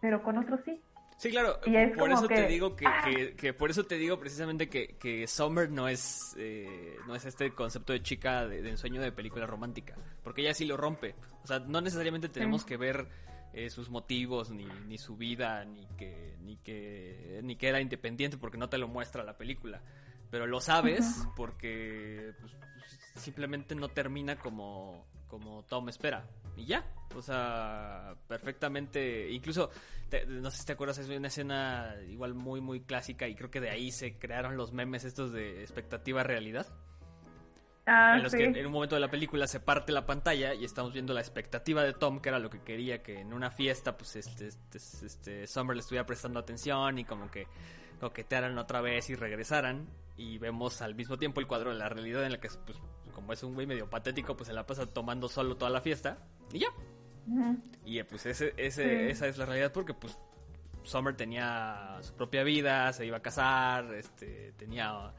pero 0.00 0.22
con 0.22 0.38
otros 0.38 0.60
sí. 0.64 0.80
Sí, 1.18 1.30
claro, 1.30 1.60
por 1.98 2.10
eso 2.10 2.26
te 2.26 2.46
digo 2.46 2.76
que, 2.76 2.86
¡ah! 2.86 3.04
que, 3.36 3.52
por 3.52 3.68
eso 3.68 3.84
te 3.84 3.98
digo 3.98 4.18
precisamente 4.18 4.70
que, 4.70 4.96
que 4.96 5.26
Summer 5.26 5.70
no 5.70 5.86
es 5.86 6.34
eh, 6.38 6.96
no 7.06 7.14
es 7.14 7.26
este 7.26 7.50
concepto 7.52 7.92
de 7.92 8.02
chica 8.02 8.46
de, 8.46 8.66
ensueño 8.66 9.02
de 9.02 9.12
película 9.12 9.46
romántica, 9.46 9.94
porque 10.22 10.40
ella 10.40 10.54
sí 10.54 10.64
lo 10.64 10.78
rompe. 10.78 11.14
O 11.42 11.46
sea, 11.46 11.58
no 11.58 11.82
necesariamente 11.82 12.30
tenemos 12.30 12.64
que 12.64 12.78
ver 12.78 13.06
eh, 13.52 13.68
sus 13.68 13.90
motivos 13.90 14.50
ni, 14.50 14.64
ni 14.88 14.96
su 14.96 15.18
vida 15.18 15.62
ni 15.66 15.86
que 15.98 16.38
ni 16.40 16.56
que 16.56 17.40
ni 17.42 17.56
que 17.56 17.68
era 17.68 17.82
independiente 17.82 18.38
porque 18.38 18.56
no 18.56 18.70
te 18.70 18.78
lo 18.78 18.88
muestra 18.88 19.22
la 19.24 19.36
película, 19.36 19.82
pero 20.34 20.48
lo 20.48 20.60
sabes 20.60 21.28
porque 21.36 22.32
pues, 22.40 22.58
simplemente 23.14 23.76
no 23.76 23.88
termina 23.88 24.34
como 24.34 25.06
como 25.28 25.62
Tom 25.62 25.88
espera 25.88 26.26
y 26.56 26.64
ya. 26.64 26.84
O 27.14 27.22
sea, 27.22 28.16
perfectamente. 28.26 29.30
Incluso, 29.30 29.70
no 30.26 30.50
sé 30.50 30.58
si 30.58 30.66
te 30.66 30.72
acuerdas, 30.72 30.98
es 30.98 31.08
una 31.08 31.28
escena 31.28 31.94
igual 32.08 32.34
muy, 32.34 32.60
muy 32.60 32.80
clásica 32.80 33.28
y 33.28 33.36
creo 33.36 33.48
que 33.48 33.60
de 33.60 33.70
ahí 33.70 33.92
se 33.92 34.18
crearon 34.18 34.56
los 34.56 34.72
memes 34.72 35.04
estos 35.04 35.32
de 35.32 35.60
expectativa 35.60 36.24
realidad. 36.24 36.66
Ah, 37.86 38.16
en 38.16 38.24
los 38.24 38.32
que 38.32 38.42
en 38.42 38.66
un 38.66 38.72
momento 38.72 38.96
de 38.96 39.02
la 39.02 39.12
película 39.12 39.46
se 39.46 39.60
parte 39.60 39.92
la 39.92 40.04
pantalla 40.04 40.52
y 40.52 40.64
estamos 40.64 40.92
viendo 40.92 41.14
la 41.14 41.20
expectativa 41.20 41.84
de 41.84 41.92
Tom, 41.92 42.18
que 42.18 42.30
era 42.30 42.40
lo 42.40 42.50
que 42.50 42.60
quería 42.62 43.04
que 43.04 43.20
en 43.20 43.32
una 43.32 43.52
fiesta, 43.52 43.96
pues 43.96 44.16
este, 44.16 44.48
este, 44.48 44.78
este 45.06 45.46
Summer 45.46 45.76
le 45.76 45.80
estuviera 45.80 46.04
prestando 46.04 46.40
atención 46.40 46.98
y 46.98 47.04
como 47.04 47.30
que 47.30 47.46
coquetearan 48.00 48.58
otra 48.58 48.80
vez 48.80 49.10
y 49.10 49.14
regresaran. 49.14 49.86
Y 50.16 50.38
vemos 50.38 50.80
al 50.80 50.94
mismo 50.94 51.18
tiempo 51.18 51.40
el 51.40 51.46
cuadro 51.46 51.70
de 51.70 51.78
la 51.78 51.88
realidad 51.88 52.24
en 52.24 52.32
la 52.32 52.40
que, 52.40 52.48
pues, 52.64 52.78
como 53.12 53.32
es 53.32 53.42
un 53.42 53.54
güey 53.54 53.66
medio 53.66 53.88
patético, 53.88 54.36
pues 54.36 54.48
se 54.48 54.54
la 54.54 54.66
pasa 54.66 54.86
tomando 54.86 55.28
solo 55.28 55.56
toda 55.56 55.70
la 55.70 55.80
fiesta 55.80 56.18
y 56.52 56.60
ya. 56.60 56.68
Y 57.84 57.98
eh, 57.98 58.04
pues 58.04 58.26
ese, 58.26 58.52
ese, 58.56 59.10
esa 59.10 59.26
es 59.26 59.38
la 59.38 59.46
realidad 59.46 59.72
porque 59.72 59.94
pues 59.94 60.18
Summer 60.82 61.16
tenía 61.16 61.98
su 62.02 62.14
propia 62.14 62.42
vida, 62.42 62.92
se 62.92 63.06
iba 63.06 63.16
a 63.16 63.22
casar, 63.22 63.94
este, 63.94 64.52
tenía, 64.58 65.12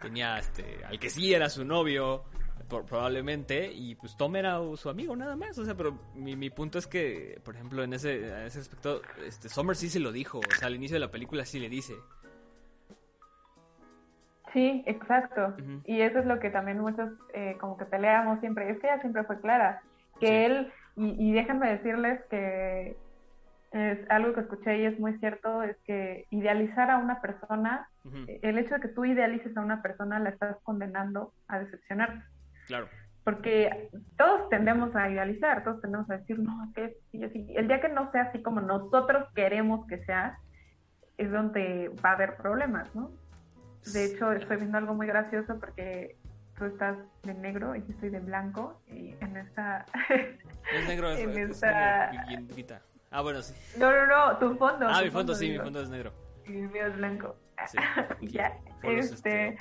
tenía, 0.00 0.38
este, 0.38 0.84
al 0.84 0.98
que 0.98 1.10
sí 1.10 1.34
era 1.34 1.50
su 1.50 1.64
novio, 1.64 2.24
probablemente, 2.68 3.70
y 3.72 3.94
pues 3.96 4.16
Tom 4.16 4.36
era 4.36 4.60
su 4.76 4.88
amigo 4.88 5.14
nada 5.16 5.36
más, 5.36 5.58
o 5.58 5.64
sea, 5.64 5.76
pero 5.76 5.98
mi, 6.14 6.36
mi 6.36 6.50
punto 6.50 6.78
es 6.78 6.86
que, 6.86 7.40
por 7.44 7.54
ejemplo, 7.54 7.82
en 7.82 7.92
ese, 7.92 8.28
en 8.28 8.46
ese 8.46 8.60
aspecto, 8.60 9.02
este, 9.26 9.48
Summer 9.48 9.76
sí 9.76 9.90
se 9.90 9.98
lo 9.98 10.12
dijo, 10.12 10.38
o 10.38 10.56
sea, 10.56 10.68
al 10.68 10.76
inicio 10.76 10.94
de 10.94 11.00
la 11.00 11.10
película 11.10 11.44
sí 11.44 11.58
le 11.58 11.68
dice, 11.68 11.94
Sí, 14.52 14.82
exacto. 14.86 15.54
Y 15.84 16.00
eso 16.00 16.18
es 16.18 16.26
lo 16.26 16.40
que 16.40 16.50
también 16.50 16.80
muchos 16.80 17.10
eh, 17.34 17.56
como 17.60 17.76
que 17.76 17.84
peleamos 17.84 18.40
siempre. 18.40 18.70
Es 18.70 18.78
que 18.80 18.88
ella 18.88 19.00
siempre 19.00 19.24
fue 19.24 19.40
clara. 19.40 19.80
Que 20.18 20.46
él, 20.46 20.72
y, 20.96 21.32
déjenme 21.32 21.70
decirles 21.70 22.20
que 22.30 22.96
es 23.72 23.98
algo 24.10 24.34
que 24.34 24.40
escuché 24.40 24.78
y 24.78 24.84
es 24.86 24.98
muy 24.98 25.16
cierto, 25.18 25.62
es 25.62 25.76
que 25.84 26.26
idealizar 26.30 26.90
a 26.90 26.98
una 26.98 27.20
persona, 27.20 27.88
el 28.42 28.58
hecho 28.58 28.74
de 28.74 28.80
que 28.80 28.88
tú 28.88 29.04
idealices 29.04 29.56
a 29.56 29.60
una 29.60 29.80
persona 29.80 30.18
la 30.18 30.30
estás 30.30 30.56
condenando 30.64 31.32
a 31.46 31.60
decepcionarte. 31.60 32.24
Claro. 32.66 32.88
Porque 33.22 33.90
todos 34.16 34.48
tendemos 34.48 34.94
a 34.96 35.08
idealizar, 35.10 35.62
todos 35.62 35.80
tendemos 35.80 36.10
a 36.10 36.18
decir, 36.18 36.38
no, 36.38 36.72
que. 36.74 36.96
El 37.12 37.68
día 37.68 37.80
que 37.80 37.88
no 37.88 38.10
sea 38.10 38.22
así 38.22 38.42
como 38.42 38.60
nosotros 38.60 39.28
queremos 39.34 39.86
que 39.86 40.04
sea, 40.04 40.38
es 41.16 41.30
donde 41.30 41.90
va 42.04 42.10
a 42.10 42.14
haber 42.14 42.36
problemas, 42.36 42.92
¿no? 42.94 43.10
De 43.86 44.04
hecho, 44.04 44.32
estoy 44.32 44.58
viendo 44.58 44.78
algo 44.78 44.94
muy 44.94 45.06
gracioso 45.06 45.58
porque 45.58 46.16
tú 46.56 46.66
estás 46.66 46.96
de 47.22 47.34
negro 47.34 47.74
y 47.74 47.80
yo 47.80 47.88
estoy 47.88 48.10
de 48.10 48.20
blanco 48.20 48.80
y 48.88 49.14
en 49.20 49.36
esta... 49.36 49.86
Es 50.72 50.86
negro, 50.86 51.10
en 51.10 51.30
es, 51.30 51.50
esta... 51.50 52.10
Ah, 53.10 53.22
bueno, 53.22 53.42
sí. 53.42 53.54
No, 53.78 53.90
no, 53.90 54.06
no, 54.06 54.38
tu 54.38 54.56
fondo. 54.56 54.86
Ah, 54.88 55.02
mi 55.02 55.10
fondo, 55.10 55.34
sí, 55.34 55.50
mi 55.50 55.58
fondo 55.58 55.80
es 55.80 55.88
negro. 55.88 56.12
Y 56.46 56.58
el 56.58 56.68
mío 56.68 56.86
es 56.86 56.96
blanco. 56.96 57.36
Sí, 57.66 57.78
ya, 58.28 58.56
este... 58.82 59.56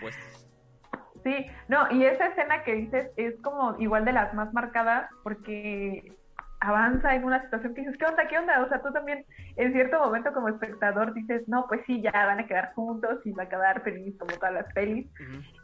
Sí, 1.23 1.45
no, 1.67 1.91
y 1.91 2.05
esa 2.05 2.27
escena 2.27 2.63
que 2.63 2.75
dices 2.75 3.11
es 3.17 3.35
como 3.41 3.75
igual 3.79 4.05
de 4.05 4.13
las 4.13 4.33
más 4.33 4.53
marcadas 4.53 5.09
porque 5.23 6.13
avanza 6.61 7.15
en 7.15 7.23
una 7.23 7.41
situación 7.43 7.73
que 7.73 7.81
dices, 7.81 7.97
¿qué 7.97 8.05
onda? 8.05 8.27
¿Qué 8.27 8.37
onda? 8.37 8.61
O 8.61 8.67
sea, 8.67 8.81
tú 8.81 8.91
también 8.91 9.25
en 9.55 9.71
cierto 9.71 9.99
momento 9.99 10.33
como 10.33 10.49
espectador 10.49 11.13
dices, 11.13 11.47
no, 11.47 11.65
pues 11.67 11.81
sí, 11.85 12.01
ya 12.01 12.11
van 12.11 12.39
a 12.39 12.47
quedar 12.47 12.73
juntos 12.73 13.19
y 13.25 13.31
va 13.31 13.43
a 13.43 13.49
quedar 13.49 13.81
feliz 13.83 14.15
como 14.19 14.33
todas 14.33 14.53
las 14.53 14.73
pelis. 14.73 15.07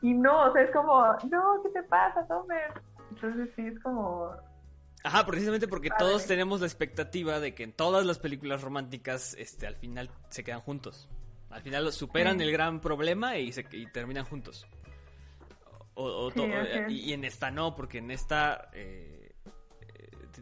Y 0.01 0.13
no, 0.13 0.45
o 0.45 0.53
sea, 0.53 0.61
es 0.61 0.71
como, 0.71 1.05
no, 1.29 1.61
¿qué 1.63 1.69
te 1.69 1.83
pasa, 1.83 2.25
Tomer? 2.27 2.71
Entonces 3.11 3.49
sí, 3.55 3.67
es 3.67 3.79
como... 3.79 4.31
Ajá, 5.03 5.25
precisamente 5.25 5.67
porque 5.67 5.89
todos 5.99 6.25
tenemos 6.25 6.61
la 6.61 6.65
expectativa 6.65 7.39
de 7.39 7.53
que 7.53 7.63
en 7.63 7.73
todas 7.73 8.05
las 8.05 8.17
películas 8.17 8.63
románticas, 8.63 9.35
este, 9.37 9.67
al 9.67 9.75
final 9.75 10.09
se 10.29 10.43
quedan 10.43 10.61
juntos. 10.61 11.09
Al 11.51 11.61
final 11.61 11.91
superan 11.91 12.41
el 12.41 12.51
gran 12.51 12.81
problema 12.81 13.37
y, 13.37 13.51
se, 13.51 13.63
terminan 13.93 14.25
juntos. 14.25 14.67
O, 15.93 16.31
y, 16.89 17.13
en 17.13 17.23
esta 17.23 17.51
no, 17.51 17.75
porque 17.75 17.99
en 17.99 18.11
esta, 18.11 18.69
eh, 18.73 19.14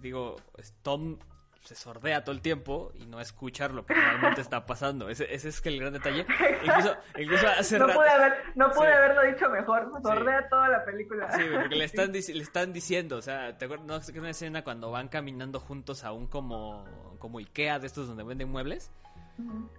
digo, 0.04 0.36
Tom 0.84 1.18
se 1.62 1.76
sordea 1.76 2.24
todo 2.26 2.36
el 2.36 2.42
tiempo 2.42 2.92
y 2.94 3.06
no 3.06 3.22
escucha 3.22 3.70
lo 3.70 3.86
que 3.86 3.94
realmente 3.94 4.42
está 4.42 4.66
pasando. 4.66 5.10
Ese, 5.10 5.34
ese 5.34 5.48
es 5.50 5.66
el 5.66 5.80
gran 5.80 5.94
detalle. 5.94 6.26
Incluso, 6.64 6.98
incluso 7.18 7.48
hace 7.48 7.80
no 7.80 7.88
pude, 7.88 8.10
haber, 8.10 8.34
no 8.56 8.70
pude 8.72 8.94
haberlo 8.94 9.22
dicho 9.32 9.50
mejor. 9.50 9.90
Sordea 10.04 10.50
toda 10.50 10.68
la 10.68 10.84
película. 10.84 11.32
Sí, 11.32 11.44
porque 11.54 11.76
le 11.76 11.86
están, 11.86 12.12
le 12.12 12.20
están 12.20 12.74
diciendo, 12.74 13.18
o 13.18 13.22
sea, 13.22 13.58
¿te 13.58 13.66
acuerdas? 13.66 13.88
No 13.88 14.02
sé 14.02 14.20
una 14.20 14.32
escena 14.32 14.64
cuando 14.64 14.92
van 14.92 15.08
caminando 15.08 15.62
juntos 15.62 16.04
a 16.04 16.12
un 16.12 16.28
como, 16.28 17.16
como 17.20 17.40
Ikea 17.40 17.80
de 17.80 17.88
estos 17.88 18.08
donde 18.08 18.24
venden 18.24 18.50
muebles 18.50 18.92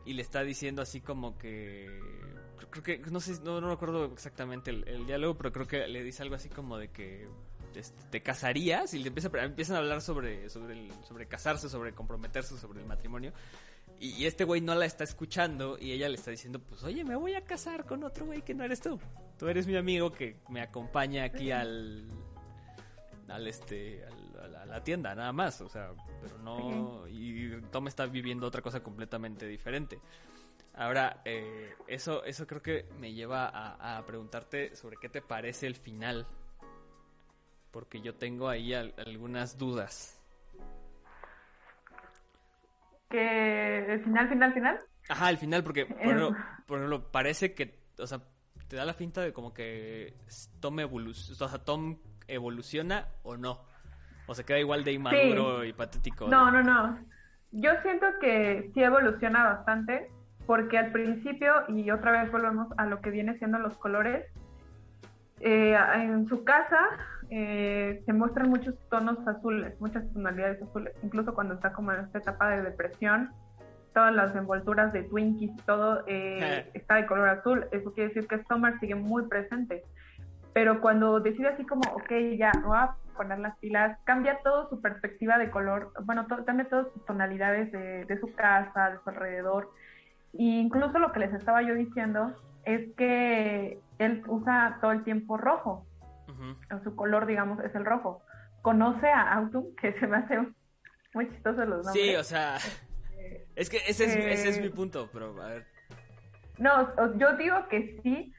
y 0.04 0.14
le 0.14 0.22
está 0.22 0.42
diciendo 0.42 0.82
así 0.82 1.00
como 1.00 1.38
que 1.38 2.00
creo 2.70 2.82
que 2.82 2.98
no 3.10 3.20
sé 3.20 3.40
no, 3.44 3.60
no 3.60 3.70
recuerdo 3.70 4.06
exactamente 4.06 4.70
el, 4.70 5.06
diálogo 5.06 5.36
pero 5.36 5.52
creo 5.52 5.66
que 5.66 5.86
le 5.86 6.02
dice 6.02 6.22
algo 6.22 6.34
así 6.34 6.48
como 6.48 6.76
de 6.76 6.88
que 6.88 7.28
este, 7.76 8.02
te 8.10 8.22
casarías 8.22 8.94
y 8.94 8.98
le 8.98 9.08
empieza, 9.08 9.30
empiezan 9.42 9.76
a 9.76 9.78
hablar 9.80 10.00
sobre 10.00 10.48
sobre 10.50 10.90
sobre 11.02 11.26
casarse 11.26 11.68
sobre 11.68 11.92
comprometerse 11.94 12.56
sobre 12.58 12.80
el 12.80 12.86
matrimonio. 12.86 13.32
Y, 14.00 14.26
este 14.26 14.42
güey 14.44 14.60
no 14.60 14.74
la 14.74 14.86
está 14.86 15.04
escuchando 15.04 15.78
y 15.78 15.92
ella 15.92 16.08
le 16.08 16.16
está 16.16 16.30
diciendo 16.30 16.58
pues 16.58 16.82
oye 16.82 17.04
me 17.04 17.14
voy 17.14 17.34
a 17.34 17.44
casar 17.44 17.86
con 17.86 18.02
otro 18.02 18.26
güey 18.26 18.42
que 18.42 18.54
no 18.54 18.64
eres 18.64 18.80
tú. 18.80 18.98
Tú 19.38 19.48
eres 19.48 19.66
mi 19.66 19.76
amigo 19.76 20.12
que 20.12 20.36
me 20.48 20.60
acompaña 20.60 21.24
aquí 21.24 21.50
al 21.50 22.08
al 23.28 23.46
este 23.46 24.04
a 24.04 24.66
la 24.66 24.82
tienda 24.82 25.14
nada 25.14 25.32
más 25.32 25.60
o 25.60 25.68
sea 25.68 25.92
pero 26.20 26.38
no 26.38 27.06
y 27.08 27.60
Tom 27.70 27.88
está 27.88 28.06
viviendo 28.06 28.46
otra 28.46 28.62
cosa 28.62 28.82
completamente 28.82 29.46
diferente 29.46 29.98
ahora 30.74 31.22
eh, 31.24 31.74
eso 31.86 32.24
eso 32.24 32.46
creo 32.46 32.62
que 32.62 32.86
me 32.98 33.12
lleva 33.12 33.46
a, 33.48 34.04
preguntarte 34.06 34.74
sobre 34.76 34.96
qué 35.00 35.08
te 35.08 35.22
parece 35.22 35.66
el 35.66 35.76
final 35.76 36.26
porque 37.74 38.00
yo 38.00 38.14
tengo 38.14 38.48
ahí 38.48 38.72
algunas 38.72 39.58
dudas 39.58 40.18
que 43.10 43.92
el 43.92 44.02
final 44.02 44.28
final 44.30 44.54
final 44.54 44.80
ajá 45.10 45.28
el 45.28 45.36
final 45.36 45.62
porque 45.62 45.84
por 45.84 46.00
ejemplo, 46.00 46.36
por 46.66 46.78
ejemplo 46.78 47.10
parece 47.12 47.52
que 47.52 47.78
o 47.98 48.06
sea 48.06 48.20
te 48.68 48.76
da 48.76 48.86
la 48.86 48.94
finta 48.94 49.20
de 49.20 49.34
como 49.34 49.52
que 49.52 50.14
Tom 50.60 50.80
evoluciona 50.80 51.44
o 51.44 51.48
sea 51.48 51.58
Tom 51.58 51.98
evoluciona 52.28 53.08
o 53.22 53.36
no. 53.36 53.60
O 54.26 54.34
se 54.34 54.44
queda 54.44 54.58
igual 54.58 54.84
de 54.84 54.92
inmaduro 54.92 55.64
y 55.64 55.72
patético. 55.72 56.28
No, 56.28 56.50
no, 56.50 56.62
no. 56.62 56.98
Yo 57.52 57.70
siento 57.82 58.06
que 58.20 58.70
sí 58.72 58.82
evoluciona 58.82 59.44
bastante, 59.44 60.10
porque 60.46 60.78
al 60.78 60.92
principio, 60.92 61.52
y 61.68 61.90
otra 61.90 62.12
vez 62.12 62.32
volvemos 62.32 62.68
a 62.78 62.86
lo 62.86 63.00
que 63.00 63.10
viene 63.10 63.38
siendo 63.38 63.58
los 63.58 63.76
colores, 63.78 64.26
eh, 65.40 65.76
en 65.96 66.26
su 66.26 66.42
casa 66.42 66.78
eh, 67.30 68.02
se 68.04 68.12
muestran 68.12 68.50
muchos 68.50 68.74
tonos 68.90 69.18
azules, 69.26 69.80
muchas 69.80 70.10
tonalidades 70.12 70.62
azules, 70.62 70.94
incluso 71.02 71.34
cuando 71.34 71.54
está 71.54 71.72
como 71.72 71.92
en 71.92 72.00
esta 72.00 72.18
etapa 72.18 72.50
de 72.50 72.62
depresión, 72.62 73.30
todas 73.92 74.14
las 74.14 74.34
envolturas 74.34 74.92
de 74.92 75.04
Twinkies 75.04 75.52
y 75.52 75.62
todo 75.62 76.02
eh, 76.06 76.68
está 76.74 76.96
de 76.96 77.06
color 77.06 77.28
azul. 77.28 77.66
Eso 77.70 77.92
quiere 77.92 78.08
decir 78.08 78.26
que 78.26 78.42
Summer 78.44 78.78
sigue 78.80 78.96
muy 78.96 79.26
presente 79.28 79.84
pero 80.54 80.80
cuando 80.80 81.20
decide 81.20 81.48
así 81.48 81.66
como, 81.66 81.82
ok, 81.94 82.10
ya, 82.38 82.52
voy 82.64 82.76
a 82.78 82.94
poner 83.16 83.40
las 83.40 83.58
pilas, 83.58 83.98
cambia 84.04 84.38
todo 84.42 84.68
su 84.70 84.80
perspectiva 84.80 85.36
de 85.36 85.50
color, 85.50 85.92
bueno, 86.04 86.26
cambia 86.46 86.68
todas 86.68 86.86
sus 86.92 87.04
tonalidades 87.04 87.72
de, 87.72 88.18
su 88.20 88.32
casa, 88.34 88.90
de 88.90 88.98
su 89.02 89.10
alrededor. 89.10 89.72
E 90.32 90.42
incluso 90.44 90.98
lo 91.00 91.12
que 91.12 91.20
les 91.20 91.34
estaba 91.34 91.60
yo 91.62 91.74
diciendo 91.74 92.32
es 92.64 92.88
que 92.96 93.80
él 93.98 94.22
usa 94.28 94.78
todo 94.80 94.92
el 94.92 95.02
tiempo 95.02 95.36
rojo. 95.36 95.86
Su 96.82 96.96
color, 96.96 97.26
digamos, 97.26 97.62
es 97.64 97.74
el 97.74 97.84
rojo. 97.84 98.22
Conoce 98.62 99.08
a 99.08 99.34
Autumn, 99.34 99.74
que 99.80 99.92
se 99.98 100.06
me 100.06 100.18
hace 100.18 100.38
muy 101.14 101.28
chistoso 101.30 101.64
los 101.64 101.84
nombres. 101.84 101.92
Sí, 101.92 102.16
o 102.16 102.24
sea, 102.24 102.56
es 103.54 103.70
que 103.70 103.78
ese 103.86 104.04
es, 104.04 104.16
ese 104.16 104.48
es 104.48 104.60
mi 104.60 104.66
eh, 104.66 104.70
punto, 104.70 105.08
pero 105.12 105.40
a 105.42 105.48
ver. 105.48 105.66
No, 106.58 107.16
yo 107.16 107.36
digo 107.36 107.68
que 107.68 108.00
sí, 108.02 108.32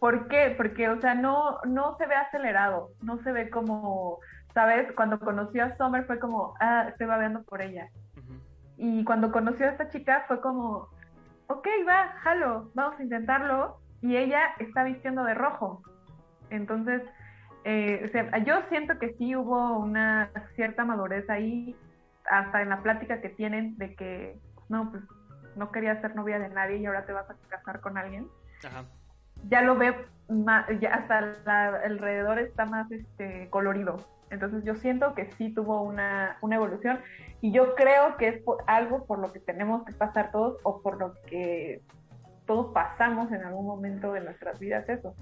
¿Por 0.00 0.28
qué? 0.28 0.54
Porque, 0.56 0.88
o 0.88 0.98
sea, 1.00 1.14
no, 1.14 1.58
no 1.66 1.94
se 1.98 2.06
ve 2.06 2.14
acelerado, 2.14 2.88
no 3.02 3.22
se 3.22 3.32
ve 3.32 3.50
como, 3.50 4.18
¿sabes? 4.54 4.90
Cuando 4.96 5.20
conoció 5.20 5.62
a 5.62 5.76
Summer 5.76 6.06
fue 6.06 6.18
como, 6.18 6.54
ah, 6.58 6.86
estoy 6.88 7.06
babeando 7.06 7.42
por 7.42 7.60
ella. 7.60 7.90
Y 8.78 9.04
cuando 9.04 9.30
conoció 9.30 9.66
a 9.66 9.72
esta 9.72 9.90
chica 9.90 10.24
fue 10.26 10.40
como, 10.40 10.88
ok, 11.48 11.68
va, 11.86 12.14
jalo, 12.22 12.70
vamos 12.72 12.98
a 12.98 13.02
intentarlo. 13.02 13.78
Y 14.00 14.16
ella 14.16 14.54
está 14.58 14.84
vistiendo 14.84 15.22
de 15.22 15.34
rojo. 15.34 15.82
Entonces, 16.48 17.02
eh, 17.64 18.10
yo 18.46 18.62
siento 18.68 18.98
que 18.98 19.14
sí 19.14 19.36
hubo 19.36 19.78
una 19.78 20.30
cierta 20.54 20.84
madurez 20.84 21.28
ahí, 21.30 21.76
hasta 22.28 22.62
en 22.62 22.68
la 22.68 22.82
plática 22.82 23.20
que 23.20 23.28
tienen 23.28 23.76
de 23.78 23.94
que, 23.94 24.38
no, 24.68 24.90
pues 24.90 25.02
no 25.56 25.72
quería 25.72 26.00
ser 26.00 26.14
novia 26.14 26.38
de 26.38 26.48
nadie 26.48 26.76
y 26.76 26.86
ahora 26.86 27.04
te 27.06 27.12
vas 27.12 27.28
a 27.28 27.34
casar 27.48 27.80
con 27.80 27.98
alguien. 27.98 28.28
Ajá 28.64 28.84
ya 29.48 29.62
lo 29.62 29.76
ve 29.76 29.94
más, 30.28 30.66
ya 30.80 30.94
hasta 30.94 31.18
alrededor 31.84 32.38
está 32.38 32.66
más 32.66 32.90
este 32.90 33.48
colorido. 33.50 33.96
Entonces 34.30 34.62
yo 34.64 34.76
siento 34.76 35.14
que 35.14 35.30
sí 35.32 35.52
tuvo 35.52 35.82
una, 35.82 36.36
una 36.40 36.56
evolución 36.56 37.00
y 37.40 37.52
yo 37.52 37.74
creo 37.74 38.16
que 38.16 38.28
es 38.28 38.42
algo 38.66 39.04
por 39.06 39.18
lo 39.18 39.32
que 39.32 39.40
tenemos 39.40 39.84
que 39.84 39.92
pasar 39.92 40.30
todos 40.30 40.58
o 40.62 40.82
por 40.82 40.98
lo 40.98 41.14
que 41.28 41.82
todos 42.46 42.72
pasamos 42.72 43.32
en 43.32 43.42
algún 43.42 43.66
momento 43.66 44.12
de 44.12 44.20
nuestras 44.20 44.58
vidas 44.60 44.88
eso. 44.88 45.14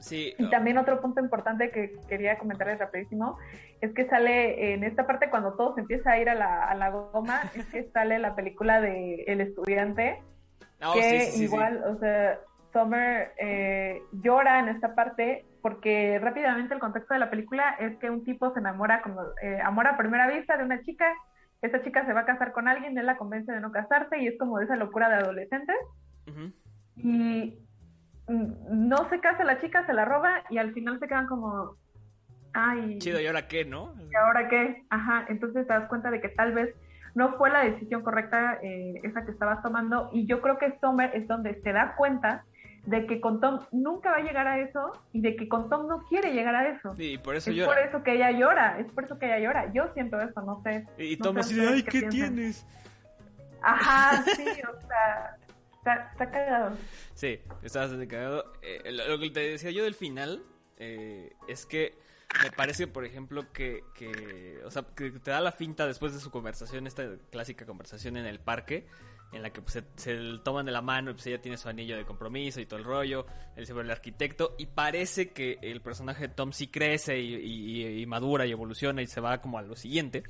Sí. 0.00 0.34
Y 0.38 0.50
también 0.50 0.78
otro 0.78 1.00
punto 1.00 1.20
importante 1.20 1.70
que 1.70 1.92
quería 2.08 2.38
comentarles 2.38 2.78
rapidísimo 2.78 3.38
es 3.80 3.92
que 3.92 4.08
sale 4.08 4.72
en 4.72 4.82
esta 4.82 5.06
parte 5.06 5.30
cuando 5.30 5.54
todo 5.54 5.74
se 5.74 5.82
empieza 5.82 6.12
a 6.12 6.18
ir 6.18 6.28
a 6.28 6.34
la, 6.34 6.64
a 6.64 6.74
la 6.74 6.90
goma, 6.90 7.42
es 7.54 7.66
que 7.66 7.84
sale 7.90 8.18
la 8.18 8.34
película 8.34 8.80
de 8.80 9.24
El 9.26 9.40
Estudiante, 9.40 10.22
oh, 10.82 10.94
que 10.94 11.30
igual, 11.36 11.84
o 11.84 11.98
sea, 11.98 12.40
Summer 12.72 13.32
eh, 13.38 14.02
llora 14.12 14.60
en 14.60 14.68
esta 14.68 14.94
parte 14.94 15.44
porque 15.60 16.18
rápidamente 16.18 16.74
el 16.74 16.80
contexto 16.80 17.14
de 17.14 17.20
la 17.20 17.30
película 17.30 17.76
es 17.80 17.96
que 17.98 18.10
un 18.10 18.24
tipo 18.24 18.52
se 18.52 18.60
enamora 18.60 19.02
como 19.02 19.20
eh, 19.42 19.60
amor 19.62 19.86
a 19.86 19.96
primera 19.96 20.28
vista 20.28 20.56
de 20.56 20.64
una 20.64 20.82
chica, 20.82 21.12
esa 21.60 21.82
chica 21.82 22.06
se 22.06 22.12
va 22.12 22.20
a 22.20 22.26
casar 22.26 22.52
con 22.52 22.68
alguien, 22.68 22.96
él 22.96 23.06
la 23.06 23.18
convence 23.18 23.52
de 23.52 23.60
no 23.60 23.70
casarse 23.70 24.18
y 24.18 24.28
es 24.28 24.38
como 24.38 24.60
esa 24.60 24.76
locura 24.76 25.08
de 25.08 25.16
adolescentes. 25.16 25.76
Y 26.96 27.58
no 28.30 29.08
se 29.10 29.20
casa 29.20 29.44
la 29.44 29.60
chica, 29.60 29.84
se 29.86 29.92
la 29.92 30.04
roba 30.04 30.44
y 30.50 30.58
al 30.58 30.72
final 30.72 30.98
se 31.00 31.08
quedan 31.08 31.26
como 31.26 31.76
ay 32.52 32.98
chido 32.98 33.20
y 33.20 33.26
ahora 33.26 33.48
qué, 33.48 33.64
¿no? 33.64 33.94
Y 34.10 34.14
ahora 34.14 34.48
qué, 34.48 34.84
ajá, 34.90 35.26
entonces 35.28 35.66
te 35.66 35.72
das 35.72 35.88
cuenta 35.88 36.10
de 36.10 36.20
que 36.20 36.28
tal 36.28 36.52
vez 36.52 36.74
no 37.14 37.36
fue 37.36 37.50
la 37.50 37.64
decisión 37.64 38.02
correcta 38.02 38.58
eh, 38.62 39.00
esa 39.02 39.24
que 39.24 39.32
estabas 39.32 39.62
tomando 39.62 40.10
y 40.12 40.26
yo 40.26 40.40
creo 40.40 40.58
que 40.58 40.78
Summer 40.80 41.10
es 41.14 41.26
donde 41.26 41.60
se 41.62 41.72
da 41.72 41.96
cuenta 41.96 42.44
de 42.86 43.06
que 43.06 43.20
con 43.20 43.40
Tom 43.40 43.60
nunca 43.72 44.10
va 44.10 44.18
a 44.18 44.22
llegar 44.22 44.46
a 44.46 44.58
eso 44.58 44.92
y 45.12 45.20
de 45.20 45.36
que 45.36 45.48
con 45.48 45.68
Tom 45.68 45.86
no 45.86 46.02
quiere 46.08 46.32
llegar 46.32 46.54
a 46.54 46.68
eso. 46.68 46.94
Sí, 46.96 47.18
por 47.18 47.36
eso 47.36 47.50
es 47.50 47.56
llora. 47.56 47.74
por 47.74 47.78
eso 47.78 48.02
que 48.02 48.14
ella 48.14 48.30
llora, 48.30 48.78
es 48.78 48.90
por 48.92 49.04
eso 49.04 49.18
que 49.18 49.26
ella 49.26 49.38
llora. 49.38 49.72
Yo 49.72 49.92
siento 49.92 50.20
eso, 50.20 50.40
no 50.42 50.62
sé. 50.62 50.86
Y 50.98 51.16
Tom 51.16 51.36
así 51.36 51.54
de, 51.54 51.68
ay, 51.68 51.82
¿qué, 51.82 52.02
tienes? 52.02 52.66
Ajá, 53.62 54.22
sí, 54.22 54.44
o 54.44 54.86
sea, 54.86 55.36
está, 55.84 56.30
cagado. 56.30 56.76
Sí, 57.14 57.40
está 57.62 57.80
bastante 57.80 58.08
cagado. 58.08 58.52
Eh, 58.62 58.92
lo, 58.92 59.18
que 59.18 59.30
te 59.30 59.40
decía 59.40 59.70
yo 59.70 59.84
del 59.84 59.94
final 59.94 60.42
eh, 60.76 61.32
es 61.48 61.66
que 61.66 61.98
me 62.42 62.52
parece, 62.52 62.86
por 62.86 63.04
ejemplo, 63.04 63.52
que, 63.52 63.82
que, 63.94 64.60
o 64.64 64.70
sea, 64.70 64.84
que 64.94 65.10
te 65.10 65.30
da 65.30 65.40
la 65.40 65.52
finta 65.52 65.86
después 65.86 66.12
de 66.12 66.20
su 66.20 66.30
conversación, 66.30 66.86
esta 66.86 67.04
clásica 67.30 67.66
conversación 67.66 68.16
en 68.16 68.26
el 68.26 68.38
parque, 68.38 68.86
en 69.32 69.42
la 69.42 69.50
que 69.50 69.62
pues, 69.62 69.82
se, 69.96 70.12
toman 70.42 70.66
de 70.66 70.72
la 70.72 70.82
mano 70.82 71.10
y 71.10 71.14
pues 71.14 71.26
ella 71.26 71.40
tiene 71.40 71.56
su 71.56 71.68
anillo 71.68 71.96
de 71.96 72.04
compromiso 72.04 72.60
y 72.60 72.66
todo 72.66 72.78
el 72.78 72.84
rollo, 72.84 73.26
él 73.56 73.66
se 73.66 73.72
el 73.72 73.90
arquitecto 73.90 74.54
y 74.58 74.66
parece 74.66 75.30
que 75.30 75.58
el 75.62 75.80
personaje 75.80 76.28
de 76.28 76.34
Tom 76.34 76.52
sí 76.52 76.68
crece 76.68 77.20
y, 77.20 78.04
madura 78.06 78.46
y 78.46 78.52
evoluciona 78.52 79.02
y 79.02 79.06
se 79.06 79.20
va 79.20 79.40
como 79.40 79.58
a 79.58 79.62
lo 79.62 79.76
siguiente. 79.76 80.24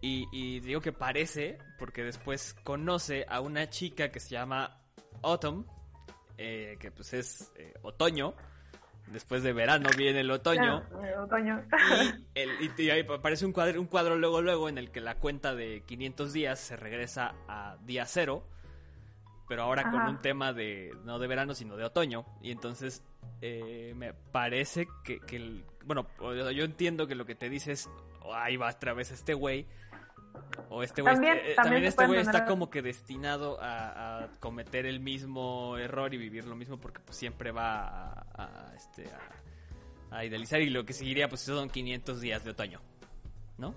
Y, 0.00 0.60
digo 0.60 0.80
que 0.80 0.92
parece 0.92 1.58
porque 1.78 2.04
después 2.04 2.54
conoce 2.62 3.26
a 3.28 3.40
una 3.40 3.68
chica 3.68 4.10
que 4.10 4.20
se 4.20 4.30
llama 4.30 4.78
Autumn, 5.22 5.66
eh, 6.38 6.76
que 6.78 6.92
pues 6.92 7.12
es 7.12 7.52
eh, 7.56 7.74
otoño, 7.82 8.34
Después 9.06 9.44
de 9.44 9.52
verano 9.52 9.88
viene 9.96 10.20
el 10.20 10.30
otoño. 10.30 10.82
Ah, 10.92 11.22
otoño. 11.22 11.62
Y, 12.34 12.40
el, 12.40 12.50
y, 12.76 12.90
ahí 12.90 13.06
aparece 13.08 13.46
un 13.46 13.52
cuadro, 13.52 13.80
un 13.80 13.86
cuadro 13.86 14.16
luego, 14.16 14.42
luego, 14.42 14.68
en 14.68 14.78
el 14.78 14.90
que 14.90 15.00
la 15.00 15.14
cuenta 15.16 15.54
de 15.54 15.82
500 15.86 16.32
días 16.32 16.58
se 16.58 16.76
regresa 16.76 17.34
a 17.46 17.76
día 17.84 18.04
cero. 18.06 18.48
Pero 19.48 19.62
ahora 19.62 19.92
con 19.92 20.02
un 20.02 20.20
tema 20.20 20.52
de, 20.52 20.92
no 21.04 21.20
de 21.20 21.28
verano, 21.28 21.54
sino 21.54 21.76
de 21.76 21.84
otoño. 21.84 22.26
Y 22.42 22.50
entonces 22.50 23.04
eh, 23.40 23.92
me 23.94 24.12
parece 24.12 24.88
que, 25.04 25.20
que 25.20 25.36
el, 25.36 25.64
bueno, 25.84 26.08
yo 26.50 26.64
entiendo 26.64 27.06
que 27.06 27.14
lo 27.14 27.26
que 27.26 27.36
te 27.36 27.48
dices, 27.48 27.88
ahí 28.34 28.56
va 28.56 28.70
otra 28.70 28.92
vez 28.92 29.12
este 29.12 29.34
güey 29.34 29.68
o 30.68 30.82
este 30.82 31.02
güey, 31.02 31.14
también, 31.14 31.38
eh, 31.38 31.54
también, 31.54 31.84
este 31.84 32.06
güey 32.06 32.20
está 32.20 32.44
como 32.44 32.70
que 32.70 32.82
destinado 32.82 33.58
a, 33.60 34.28
cometer 34.40 34.86
el 34.86 35.00
mismo 35.00 35.76
error 35.78 36.12
y 36.14 36.18
vivir 36.18 36.44
lo 36.46 36.56
mismo 36.56 36.78
porque 36.78 37.00
pues 37.00 37.16
siempre 37.16 37.52
va 37.52 38.26
a, 38.34 38.72
este, 38.76 39.04
a, 40.10 40.24
idealizar 40.24 40.60
y 40.60 40.70
lo 40.70 40.84
que 40.84 40.92
seguiría 40.92 41.28
pues 41.28 41.42
son 41.42 41.68
500 41.68 42.20
días 42.20 42.44
de 42.44 42.50
otoño, 42.50 42.80
¿no? 43.58 43.74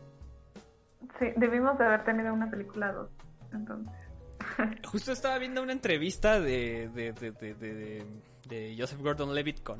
Sí, 1.17 1.27
debimos 1.35 1.77
de 1.77 1.85
haber 1.85 2.03
tenido 2.03 2.33
una 2.33 2.49
película 2.49 2.91
dos, 2.91 3.09
entonces. 3.53 3.93
Justo 4.87 5.11
estaba 5.11 5.37
viendo 5.37 5.61
una 5.61 5.73
entrevista 5.73 6.39
de, 6.39 6.89
de, 6.89 7.13
de, 7.13 8.05
de, 8.45 8.75
Joseph 8.77 8.99
Gordon-Levitt 9.01 9.63
con, 9.63 9.79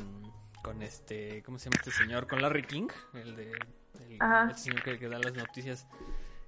con 0.61 0.81
este, 0.81 1.41
¿cómo 1.43 1.57
se 1.57 1.69
llama 1.69 1.77
este 1.79 1.91
señor? 1.91 2.27
Con 2.27 2.41
Larry 2.41 2.63
King, 2.63 2.87
el 3.13 3.35
de 3.35 3.51
el, 4.19 4.55
señor 4.55 4.83
que, 4.83 4.99
que 4.99 5.07
da 5.07 5.19
las 5.19 5.33
noticias 5.33 5.87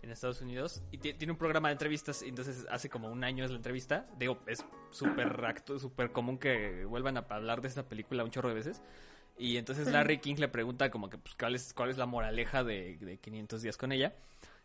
en 0.01 0.11
Estados 0.11 0.41
Unidos 0.41 0.81
y 0.91 0.97
tiene 0.97 1.31
un 1.31 1.37
programa 1.37 1.69
de 1.69 1.73
entrevistas 1.73 2.23
y 2.23 2.29
entonces 2.29 2.65
hace 2.69 2.89
como 2.89 3.09
un 3.09 3.23
año 3.23 3.45
es 3.45 3.51
la 3.51 3.57
entrevista. 3.57 4.07
Digo, 4.17 4.39
es 4.47 4.65
súper 4.89 5.43
acto, 5.45 5.77
súper 5.79 6.11
común 6.11 6.37
que 6.37 6.85
vuelvan 6.85 7.17
a 7.17 7.25
hablar 7.29 7.61
de 7.61 7.67
esta 7.67 7.87
película 7.87 8.23
un 8.23 8.31
chorro 8.31 8.49
de 8.49 8.55
veces. 8.55 8.81
Y 9.37 9.57
entonces 9.57 9.91
Larry 9.91 10.19
King 10.19 10.35
le 10.37 10.47
pregunta 10.47 10.89
como 10.91 11.09
que 11.09 11.17
pues, 11.17 11.35
cuál 11.35 11.55
es 11.55 11.73
cuál 11.73 11.89
es 11.89 11.97
la 11.97 12.05
moraleja 12.05 12.63
de, 12.63 12.97
de 12.97 13.17
500 13.17 13.61
días 13.61 13.77
con 13.77 13.91
ella. 13.91 14.13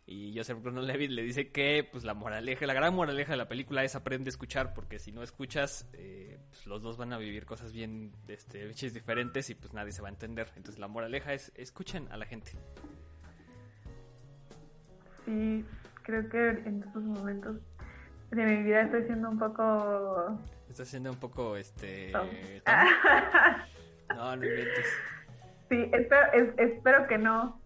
Y 0.08 0.36
Joseph 0.36 0.62
Gordon-Levitt 0.62 1.10
le 1.10 1.22
dice 1.22 1.50
que 1.50 1.82
pues 1.90 2.04
la 2.04 2.14
moraleja, 2.14 2.64
la 2.66 2.74
gran 2.74 2.94
moraleja 2.94 3.32
de 3.32 3.38
la 3.38 3.48
película 3.48 3.82
es 3.82 3.96
aprende 3.96 4.28
a 4.28 4.30
escuchar 4.30 4.72
porque 4.72 5.00
si 5.00 5.10
no 5.10 5.24
escuchas 5.24 5.88
eh, 5.94 6.38
pues, 6.48 6.64
los 6.66 6.80
dos 6.80 6.96
van 6.96 7.12
a 7.12 7.18
vivir 7.18 7.44
cosas 7.44 7.72
bien 7.72 8.12
este 8.28 8.68
diferentes 8.68 9.50
y 9.50 9.56
pues 9.56 9.72
nadie 9.72 9.90
se 9.90 10.02
va 10.02 10.08
a 10.08 10.12
entender. 10.12 10.52
Entonces 10.56 10.78
la 10.78 10.86
moraleja 10.86 11.34
es 11.34 11.52
escuchen 11.56 12.06
a 12.12 12.16
la 12.16 12.26
gente 12.26 12.52
sí, 15.26 15.64
creo 16.02 16.28
que 16.30 16.48
en 16.48 16.82
estos 16.86 17.02
momentos 17.02 17.56
de 18.30 18.44
mi 18.44 18.62
vida 18.62 18.82
estoy 18.82 19.04
siendo 19.04 19.28
un 19.28 19.38
poco... 19.38 20.38
Estás 20.70 20.88
siendo 20.88 21.10
un 21.10 21.18
poco, 21.18 21.56
este... 21.56 22.12
no, 24.14 24.36
no 24.36 24.44
inventes. 24.44 24.86
Sí, 25.68 25.90
espero, 25.92 26.54
espero 26.56 27.06
que 27.06 27.18
no. 27.18 27.60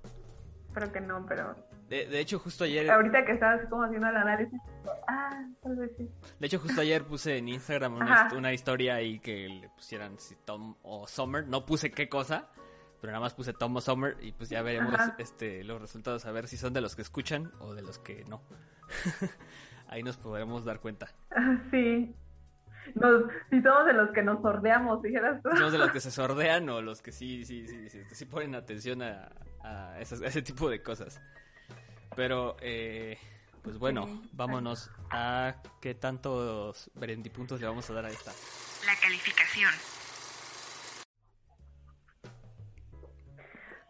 Espero 0.68 0.92
que 0.92 1.00
no, 1.00 1.24
pero... 1.26 1.54
De, 1.88 2.20
hecho, 2.20 2.38
justo 2.38 2.64
ayer... 2.64 2.88
Ahorita 2.88 3.24
que 3.24 3.32
estabas 3.32 3.68
como 3.68 3.82
haciendo 3.82 4.08
el 4.08 4.16
análisis, 4.16 4.60
ah, 5.08 5.44
tal 5.60 5.74
vez 5.74 5.90
sí. 5.96 6.08
De 6.38 6.46
hecho, 6.46 6.60
justo 6.60 6.80
ayer 6.80 7.02
puse 7.02 7.36
en 7.36 7.48
Instagram 7.48 7.96
una, 7.96 8.28
una 8.36 8.52
historia 8.52 8.94
ahí 8.94 9.18
que 9.18 9.48
le 9.48 9.68
pusieran 9.70 10.16
si 10.18 10.36
Tom 10.36 10.76
o 10.82 11.08
Summer. 11.08 11.48
No 11.48 11.66
puse 11.66 11.90
qué 11.90 12.08
cosa, 12.08 12.48
pero 13.00 13.12
nada 13.12 13.20
más 13.20 13.34
puse 13.34 13.52
Thomas 13.52 13.84
Summer 13.84 14.16
y 14.20 14.32
pues 14.32 14.50
ya 14.50 14.62
veremos 14.62 14.94
este 15.18 15.64
los 15.64 15.80
resultados 15.80 16.26
a 16.26 16.32
ver 16.32 16.48
si 16.48 16.56
son 16.56 16.72
de 16.72 16.80
los 16.80 16.96
que 16.96 17.02
escuchan 17.02 17.52
o 17.60 17.74
de 17.74 17.82
los 17.82 17.98
que 17.98 18.24
no. 18.26 18.42
Ahí 19.88 20.02
nos 20.02 20.16
podremos 20.16 20.64
dar 20.64 20.80
cuenta. 20.80 21.08
Sí. 21.70 22.14
si 23.50 23.62
somos 23.62 23.86
de 23.86 23.92
los 23.92 24.10
que 24.10 24.22
nos 24.22 24.40
sordeamos, 24.40 25.02
dijeras 25.02 25.42
tú. 25.42 25.50
Somos 25.56 25.72
de 25.72 25.78
los 25.78 25.90
que 25.90 26.00
se 26.00 26.10
sordean 26.10 26.68
o 26.68 26.80
los 26.80 27.02
que 27.02 27.10
sí, 27.10 27.44
sí, 27.44 27.66
sí, 27.66 27.88
sí, 27.88 28.02
sí 28.10 28.24
ponen 28.26 28.54
atención 28.54 29.02
a, 29.02 29.30
a, 29.62 30.00
ese 30.00 30.42
tipo 30.42 30.70
de 30.70 30.82
cosas. 30.82 31.20
Pero, 32.14 32.56
eh, 32.60 33.18
pues 33.62 33.78
bueno, 33.78 34.22
vámonos 34.32 34.90
a 35.10 35.56
qué 35.80 35.94
tantos 35.94 36.90
puntos 37.34 37.60
le 37.60 37.66
vamos 37.66 37.88
a 37.90 37.94
dar 37.94 38.04
a 38.04 38.10
esta. 38.10 38.32
La 38.86 38.94
calificación. 39.00 39.99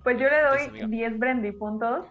Pues 0.03 0.19
yo 0.19 0.29
le 0.29 0.43
doy 0.43 0.89
10 0.89 1.19
Brandy 1.19 1.53
puntos. 1.53 2.07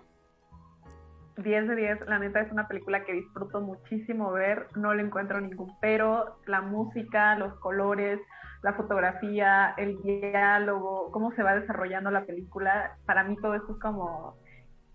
10 1.44 1.68
de 1.70 1.76
10, 1.76 2.08
la 2.08 2.20
neta 2.20 2.42
es 2.42 2.52
una 2.52 2.68
película 2.68 3.06
que 3.06 3.14
disfruto 3.14 3.62
muchísimo 3.62 4.32
ver, 4.34 4.68
no 4.76 4.94
le 4.94 5.04
encuentro 5.04 5.40
ningún 5.40 5.74
pero, 5.80 6.38
la 6.46 6.62
música, 6.62 7.36
los 7.36 7.54
colores, 7.60 8.20
la 8.62 8.74
fotografía, 8.74 9.74
el 9.78 10.02
diálogo, 10.02 11.12
cómo 11.12 11.32
se 11.32 11.44
va 11.44 11.56
desarrollando 11.56 12.12
la 12.12 12.26
película, 12.26 12.98
para 13.06 13.24
mí 13.24 13.36
todo 13.38 13.56
esto 13.56 13.74
es 13.74 13.80
como... 13.80 14.36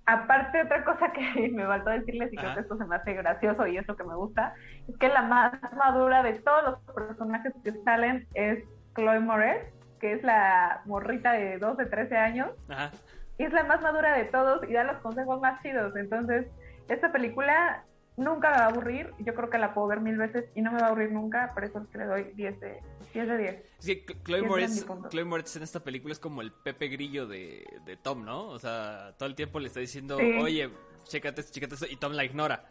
Aparte, 0.06 0.60
otra 0.60 0.84
cosa 0.84 1.12
que 1.12 1.48
me 1.54 1.64
faltó 1.64 1.88
decirles 1.88 2.30
y 2.30 2.36
creo 2.36 2.52
que 2.52 2.60
esto 2.60 2.76
se 2.76 2.84
me 2.84 2.96
hace 2.96 3.14
gracioso 3.14 3.66
y 3.66 3.78
es 3.78 3.88
lo 3.88 3.96
que 3.96 4.04
me 4.04 4.14
gusta, 4.14 4.52
es 4.86 4.98
que 4.98 5.08
la 5.08 5.22
más 5.22 5.54
madura 5.72 6.22
de 6.22 6.34
todos 6.40 6.62
los 6.64 6.94
personajes 6.94 7.54
que 7.64 7.72
salen 7.84 8.26
es 8.34 8.62
Chloe 8.94 9.20
Moretz, 9.20 9.73
que 10.00 10.12
es 10.12 10.22
la 10.22 10.82
morrita 10.86 11.32
de 11.32 11.58
12, 11.58 11.86
13 11.86 12.16
años. 12.16 12.50
Ajá. 12.68 12.90
Y 13.38 13.44
es 13.44 13.52
la 13.52 13.64
más 13.64 13.82
madura 13.82 14.16
de 14.16 14.24
todos 14.24 14.68
y 14.68 14.72
da 14.72 14.84
los 14.84 14.98
consejos 14.98 15.40
más 15.40 15.60
chidos. 15.62 15.96
Entonces, 15.96 16.46
esta 16.88 17.10
película 17.10 17.84
nunca 18.16 18.50
me 18.50 18.56
va 18.58 18.64
a 18.64 18.68
aburrir. 18.68 19.10
Yo 19.18 19.34
creo 19.34 19.50
que 19.50 19.58
la 19.58 19.74
puedo 19.74 19.88
ver 19.88 20.00
mil 20.00 20.16
veces 20.16 20.44
y 20.54 20.62
no 20.62 20.70
me 20.70 20.80
va 20.80 20.86
a 20.86 20.90
aburrir 20.90 21.10
nunca. 21.10 21.52
Por 21.52 21.64
eso 21.64 21.80
es 21.80 21.88
que 21.88 21.98
le 21.98 22.04
doy 22.04 22.24
10 22.34 22.60
de 22.60 22.80
10. 23.12 23.28
De 23.28 23.38
10. 23.38 23.62
Sí, 23.78 24.06
Chloe 24.24 24.42
Moretz, 24.42 24.86
Chloe 25.08 25.24
Moretz 25.24 25.56
en 25.56 25.62
esta 25.62 25.80
película 25.80 26.12
es 26.12 26.20
como 26.20 26.42
el 26.42 26.52
Pepe 26.52 26.88
Grillo 26.88 27.26
de, 27.26 27.64
de, 27.84 27.96
Tom, 27.96 28.24
¿no? 28.24 28.48
O 28.48 28.58
sea, 28.58 29.14
todo 29.18 29.28
el 29.28 29.34
tiempo 29.34 29.58
le 29.58 29.68
está 29.68 29.80
diciendo, 29.80 30.16
oye, 30.16 30.70
chécate 31.04 31.40
esto, 31.40 31.52
chécate 31.52 31.74
esto, 31.74 31.86
y 31.90 31.96
Tom 31.96 32.12
la 32.12 32.24
ignora. 32.24 32.64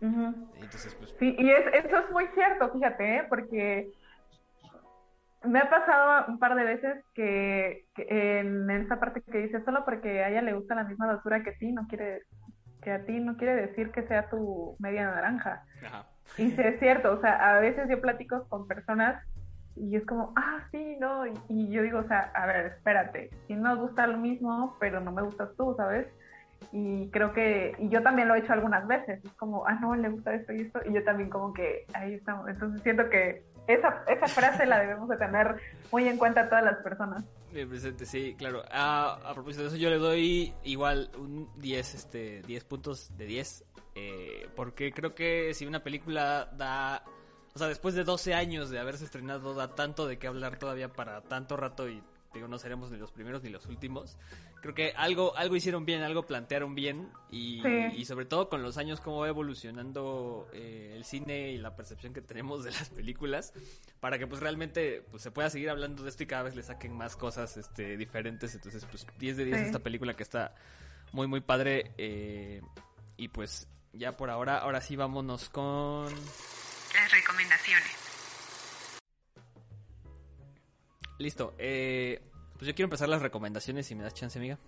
Entonces, 0.00 0.94
pues... 0.94 1.14
Sí, 1.18 1.36
y 1.38 1.50
es, 1.50 1.84
eso 1.84 1.98
es 1.98 2.10
muy 2.10 2.26
cierto, 2.34 2.70
fíjate, 2.72 3.16
¿eh? 3.16 3.26
porque 3.28 3.92
me 5.44 5.58
ha 5.58 5.70
pasado 5.70 6.26
un 6.28 6.38
par 6.38 6.54
de 6.54 6.64
veces 6.64 7.04
que, 7.14 7.86
en 7.96 8.70
esa 8.70 9.00
parte 9.00 9.22
que 9.22 9.38
dice 9.38 9.64
solo 9.64 9.84
porque 9.84 10.22
a 10.22 10.28
ella 10.28 10.42
le 10.42 10.52
gusta 10.52 10.74
la 10.74 10.84
misma 10.84 11.06
basura 11.06 11.42
que 11.42 11.50
a 11.50 11.58
ti 11.58 11.72
no 11.72 11.86
quiere 11.86 12.22
que 12.82 12.92
a 12.92 13.04
ti 13.04 13.20
no 13.20 13.36
quiere 13.36 13.54
decir 13.56 13.90
que 13.90 14.06
sea 14.06 14.30
tu 14.30 14.74
media 14.78 15.04
naranja. 15.04 15.64
Y 16.38 16.50
sí 16.50 16.60
es 16.62 16.78
cierto 16.78 17.12
o 17.12 17.20
sea 17.20 17.56
a 17.56 17.60
veces 17.60 17.88
yo 17.88 18.00
platico 18.00 18.46
con 18.48 18.66
personas 18.66 19.22
y 19.76 19.96
es 19.96 20.04
como 20.06 20.32
ah 20.36 20.60
sí 20.70 20.96
no 21.00 21.26
y, 21.26 21.70
yo 21.70 21.82
digo 21.82 22.00
o 22.00 22.08
sea 22.08 22.30
a 22.34 22.46
ver 22.46 22.66
espérate 22.66 23.30
si 23.46 23.54
nos 23.54 23.78
gusta 23.78 24.06
lo 24.06 24.18
mismo 24.18 24.76
pero 24.78 25.00
no 25.00 25.12
me 25.12 25.22
gustas 25.22 25.50
tú 25.56 25.74
sabes 25.76 26.06
y 26.72 27.10
creo 27.10 27.32
que 27.32 27.74
y 27.78 27.88
yo 27.88 28.02
también 28.02 28.28
lo 28.28 28.34
he 28.34 28.40
hecho 28.40 28.52
algunas 28.52 28.86
veces 28.86 29.24
es 29.24 29.32
como 29.34 29.66
ah 29.66 29.74
no 29.80 29.94
le 29.94 30.08
gusta 30.08 30.34
esto 30.34 30.52
y 30.52 30.62
esto 30.62 30.80
y 30.86 30.92
yo 30.92 31.02
también 31.04 31.30
como 31.30 31.52
que 31.52 31.86
ahí 31.94 32.14
estamos 32.14 32.48
entonces 32.48 32.82
siento 32.82 33.08
que 33.08 33.42
esa, 33.66 34.04
esa 34.08 34.26
frase 34.26 34.66
la 34.66 34.80
debemos 34.80 35.08
de 35.08 35.16
tener 35.16 35.56
muy 35.92 36.08
en 36.08 36.16
cuenta 36.18 36.48
todas 36.48 36.64
las 36.64 36.76
personas. 36.78 37.24
Bien 37.52 37.68
presente, 37.68 38.06
sí, 38.06 38.34
claro. 38.36 38.62
A 38.70 39.32
propósito 39.34 39.62
de 39.62 39.68
eso, 39.68 39.76
yo 39.76 39.90
le 39.90 39.98
doy 39.98 40.54
igual 40.64 41.10
un 41.16 41.48
10, 41.56 41.94
este, 41.94 42.42
10 42.42 42.64
puntos 42.64 43.16
de 43.16 43.26
10. 43.26 43.64
Eh, 43.94 44.48
porque 44.54 44.92
creo 44.92 45.14
que 45.14 45.52
si 45.54 45.66
una 45.66 45.82
película 45.82 46.48
da... 46.56 47.04
O 47.54 47.58
sea, 47.58 47.66
después 47.66 47.94
de 47.94 48.04
12 48.04 48.34
años 48.34 48.70
de 48.70 48.78
haberse 48.78 49.04
estrenado, 49.04 49.54
da 49.54 49.74
tanto 49.74 50.06
de 50.06 50.18
qué 50.18 50.28
hablar 50.28 50.56
todavía 50.58 50.88
para 50.92 51.20
tanto 51.22 51.56
rato 51.56 51.88
y 51.88 52.00
digo, 52.32 52.46
no 52.46 52.58
seremos 52.58 52.92
ni 52.92 52.98
los 52.98 53.10
primeros 53.10 53.42
ni 53.42 53.50
los 53.50 53.66
últimos 53.66 54.16
creo 54.60 54.74
que 54.74 54.92
algo, 54.96 55.36
algo 55.36 55.56
hicieron 55.56 55.84
bien, 55.84 56.02
algo 56.02 56.26
plantearon 56.26 56.74
bien 56.74 57.10
y, 57.30 57.66
y 57.96 58.04
sobre 58.04 58.26
todo 58.26 58.48
con 58.48 58.62
los 58.62 58.76
años 58.76 59.00
cómo 59.00 59.20
va 59.20 59.28
evolucionando 59.28 60.48
eh, 60.52 60.92
el 60.96 61.04
cine 61.04 61.50
y 61.50 61.58
la 61.58 61.74
percepción 61.74 62.12
que 62.12 62.20
tenemos 62.20 62.64
de 62.64 62.70
las 62.72 62.90
películas 62.90 63.52
para 64.00 64.18
que 64.18 64.26
pues 64.26 64.40
realmente 64.40 65.02
pues 65.10 65.22
se 65.22 65.30
pueda 65.30 65.50
seguir 65.50 65.70
hablando 65.70 66.02
de 66.02 66.10
esto 66.10 66.22
y 66.22 66.26
cada 66.26 66.42
vez 66.44 66.54
le 66.54 66.62
saquen 66.62 66.92
más 66.92 67.16
cosas 67.16 67.56
este 67.56 67.96
diferentes. 67.96 68.54
Entonces 68.54 68.84
pues 68.84 69.06
10 69.18 69.36
de 69.36 69.44
10 69.46 69.58
esta 69.60 69.78
película 69.78 70.14
que 70.14 70.22
está 70.22 70.54
muy 71.12 71.26
muy 71.26 71.40
padre 71.40 71.92
eh, 71.98 72.60
y 73.16 73.28
pues 73.28 73.68
ya 73.92 74.16
por 74.16 74.30
ahora 74.30 74.58
ahora 74.58 74.80
sí 74.80 74.96
vámonos 74.96 75.48
con 75.48 76.04
las 76.04 77.12
recomendaciones. 77.12 77.96
Listo 81.18 81.54
eh 81.58 82.29
pues 82.60 82.68
yo 82.68 82.74
quiero 82.74 82.88
empezar 82.88 83.08
las 83.08 83.22
recomendaciones 83.22 83.86
si 83.86 83.94
me 83.94 84.02
das 84.02 84.12
chance, 84.12 84.38
amiga. 84.38 84.58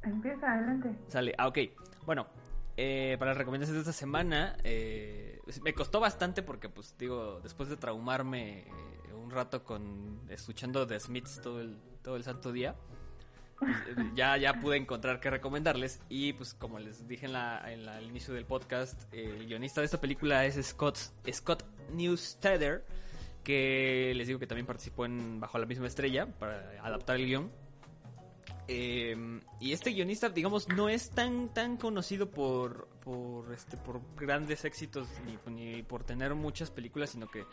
Empieza, 0.00 0.52
adelante. 0.52 0.94
Sale, 1.08 1.34
ah, 1.36 1.48
ok. 1.48 1.58
Bueno, 2.06 2.28
eh, 2.76 3.16
para 3.18 3.32
las 3.32 3.38
recomendaciones 3.38 3.84
de 3.84 3.90
esta 3.90 3.98
semana, 3.98 4.56
eh, 4.62 5.40
me 5.64 5.74
costó 5.74 5.98
bastante 5.98 6.44
porque, 6.44 6.68
pues, 6.68 6.94
digo, 6.96 7.40
después 7.42 7.68
de 7.68 7.76
traumarme 7.76 8.60
eh, 8.60 9.12
un 9.12 9.32
rato 9.32 9.64
con 9.64 10.20
escuchando 10.28 10.86
The 10.86 11.00
Smiths 11.00 11.40
todo 11.42 11.60
el, 11.60 11.78
todo 12.00 12.14
el 12.14 12.22
santo 12.22 12.52
día, 12.52 12.76
pues, 13.58 13.72
ya, 14.14 14.36
ya 14.36 14.60
pude 14.60 14.76
encontrar 14.76 15.18
qué 15.18 15.30
recomendarles. 15.30 16.00
Y, 16.08 16.34
pues, 16.34 16.54
como 16.54 16.78
les 16.78 17.08
dije 17.08 17.26
en, 17.26 17.32
la, 17.32 17.60
en 17.72 17.88
el 17.88 18.04
inicio 18.04 18.34
del 18.34 18.44
podcast, 18.44 19.12
el 19.12 19.48
guionista 19.48 19.80
de 19.80 19.86
esta 19.86 20.00
película 20.00 20.46
es 20.46 20.64
Scott, 20.64 20.96
Scott 21.28 21.64
Newsteader 21.90 22.84
que 23.48 24.12
les 24.14 24.26
digo 24.26 24.38
que 24.38 24.46
también 24.46 24.66
participó 24.66 25.06
en 25.06 25.40
Bajo 25.40 25.56
la 25.56 25.64
misma 25.64 25.86
estrella 25.86 26.26
para 26.26 26.70
adaptar 26.82 27.16
el 27.16 27.24
guion. 27.24 27.50
Eh, 28.66 29.40
y 29.58 29.72
este 29.72 29.92
guionista, 29.92 30.28
digamos, 30.28 30.68
no 30.68 30.90
es 30.90 31.08
tan 31.08 31.48
tan 31.54 31.78
conocido 31.78 32.30
por 32.30 32.88
por 33.02 33.50
este 33.54 33.78
por 33.78 34.02
grandes 34.16 34.66
éxitos 34.66 35.08
ni, 35.24 35.38
ni, 35.50 35.82
por 35.82 36.04
tener 36.04 36.34
muchas 36.34 36.70
películas, 36.70 37.08
sino 37.08 37.26
que 37.26 37.46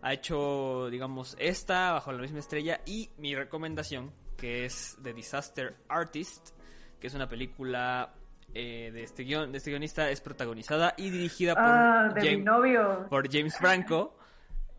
ha 0.00 0.14
hecho, 0.14 0.88
digamos, 0.88 1.36
esta 1.38 1.92
bajo 1.92 2.12
la 2.12 2.22
misma 2.22 2.38
estrella 2.38 2.80
y 2.86 3.10
mi 3.18 3.34
recomendación, 3.34 4.10
que 4.38 4.64
es 4.64 4.96
The 5.02 5.12
Disaster 5.12 5.76
Artist, 5.86 6.56
que 6.98 7.08
es 7.08 7.14
una 7.14 7.28
película 7.28 8.14
eh, 8.54 8.90
de 8.90 9.02
este 9.02 9.24
guion, 9.24 9.52
de 9.52 9.58
este 9.58 9.68
guionista, 9.68 10.08
es 10.08 10.22
protagonizada 10.22 10.94
y 10.96 11.10
dirigida 11.10 11.54
por 11.54 11.64
ah, 11.66 12.14
James, 12.16 12.42
novio. 12.42 13.06
por 13.10 13.30
James 13.30 13.54
Franco. 13.58 14.16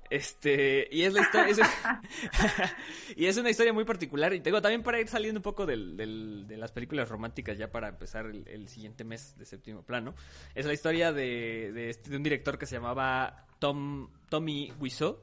Este, 0.10 0.88
y 0.92 1.04
es 1.04 1.14
la 1.14 1.22
historia, 1.22 1.56
y 3.16 3.26
es 3.26 3.38
una 3.38 3.50
historia 3.50 3.74
muy 3.74 3.86
particular. 3.86 4.34
Y 4.34 4.42
tengo 4.42 4.62
también 4.62 4.84
para 4.84 5.00
ir 5.00 5.08
saliendo 5.08 5.40
un 5.40 5.44
poco 5.44 5.66
del, 5.66 5.98
de 6.48 6.58
las 6.58 6.72
películas 6.72 7.10
románticas 7.10 7.58
ya 7.58 7.72
para 7.72 7.90
empezar 7.90 8.28
el, 8.28 8.48
el, 8.48 8.68
siguiente 8.68 9.04
mes 9.04 9.36
de 9.38 9.46
séptimo 9.46 9.84
plano. 9.84 10.14
Es 10.54 10.66
la 10.66 10.74
historia 10.74 11.12
de, 11.12 11.72
de, 11.74 11.90
este, 11.90 12.12
de 12.12 12.18
un 12.18 12.24
director 12.24 12.58
que 12.58 12.66
se 12.66 12.76
llamaba 12.76 13.48
Tom, 13.60 14.10
Tommy 14.30 14.72
Wiseau, 14.80 15.18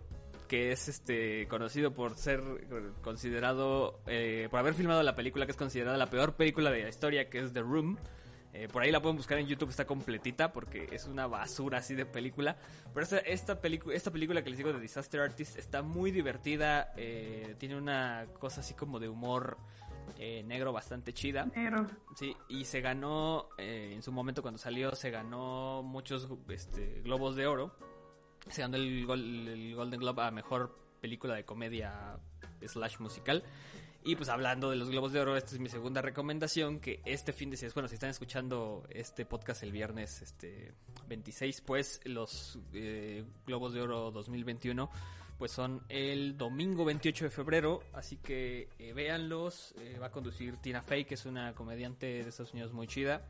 que 0.50 0.72
es 0.72 0.88
este 0.88 1.46
conocido 1.46 1.94
por 1.94 2.16
ser 2.16 2.42
considerado, 3.02 4.00
eh, 4.08 4.48
por 4.50 4.58
haber 4.58 4.74
filmado 4.74 5.00
la 5.04 5.14
película 5.14 5.46
que 5.46 5.52
es 5.52 5.56
considerada 5.56 5.96
la 5.96 6.10
peor 6.10 6.34
película 6.34 6.72
de 6.72 6.82
la 6.82 6.88
historia, 6.88 7.30
que 7.30 7.38
es 7.38 7.52
The 7.52 7.60
Room. 7.60 7.98
Eh, 8.52 8.68
por 8.68 8.82
ahí 8.82 8.90
la 8.90 9.00
pueden 9.00 9.16
buscar 9.16 9.38
en 9.38 9.46
YouTube, 9.46 9.70
está 9.70 9.86
completita 9.86 10.52
porque 10.52 10.88
es 10.90 11.06
una 11.06 11.26
basura 11.26 11.78
así 11.78 11.94
de 11.94 12.06
película. 12.06 12.56
Pero 12.92 13.04
esta, 13.04 13.18
esta, 13.18 13.60
esta 13.92 14.10
película 14.10 14.42
que 14.42 14.50
les 14.50 14.58
digo 14.58 14.72
de 14.72 14.80
Disaster 14.80 15.20
Artist 15.20 15.56
está 15.56 15.82
muy 15.82 16.10
divertida, 16.10 16.92
eh, 16.96 17.54
tiene 17.58 17.76
una 17.76 18.26
cosa 18.38 18.60
así 18.60 18.74
como 18.74 18.98
de 18.98 19.08
humor 19.08 19.58
eh, 20.18 20.42
negro 20.42 20.72
bastante 20.72 21.12
chida. 21.12 21.46
Negro. 21.46 21.86
Sí, 22.16 22.36
y 22.48 22.64
se 22.64 22.80
ganó, 22.80 23.48
en 23.58 24.02
su 24.02 24.10
momento 24.10 24.42
cuando 24.42 24.58
salió, 24.58 24.94
se 24.94 25.10
ganó 25.10 25.82
muchos 25.84 26.28
este, 26.48 27.00
globos 27.02 27.36
de 27.36 27.46
oro. 27.46 27.76
Se 28.48 28.62
ganó 28.62 28.76
el, 28.76 29.06
el 29.48 29.74
Golden 29.76 30.00
Globe 30.00 30.22
a 30.22 30.30
mejor 30.30 30.76
película 31.00 31.34
de 31.34 31.44
comedia 31.44 32.18
slash 32.66 32.98
musical. 32.98 33.44
Y 34.02 34.16
pues 34.16 34.30
hablando 34.30 34.70
de 34.70 34.76
los 34.76 34.88
Globos 34.88 35.12
de 35.12 35.20
Oro, 35.20 35.36
esta 35.36 35.54
es 35.54 35.60
mi 35.60 35.68
segunda 35.68 36.00
recomendación, 36.00 36.80
que 36.80 37.02
este 37.04 37.34
fin 37.34 37.50
de 37.50 37.58
semana, 37.58 37.86
si 37.86 37.94
están 37.94 38.10
escuchando 38.10 38.86
este 38.88 39.26
podcast 39.26 39.62
el 39.62 39.72
viernes 39.72 40.22
este 40.22 40.72
26, 41.08 41.60
pues 41.60 42.00
los 42.04 42.58
eh, 42.72 43.24
Globos 43.46 43.74
de 43.74 43.82
Oro 43.82 44.10
2021 44.10 44.90
pues 45.40 45.52
son 45.52 45.82
el 45.88 46.36
domingo 46.36 46.84
28 46.84 47.24
de 47.24 47.30
febrero, 47.30 47.82
así 47.94 48.18
que 48.18 48.68
eh, 48.78 48.92
véanlos, 48.92 49.74
eh, 49.78 49.96
va 49.98 50.08
a 50.08 50.10
conducir 50.10 50.58
Tina 50.58 50.82
Fey, 50.82 51.06
que 51.06 51.14
es 51.14 51.24
una 51.24 51.54
comediante 51.54 52.04
de 52.04 52.28
Estados 52.28 52.52
Unidos 52.52 52.74
muy 52.74 52.86
chida. 52.86 53.24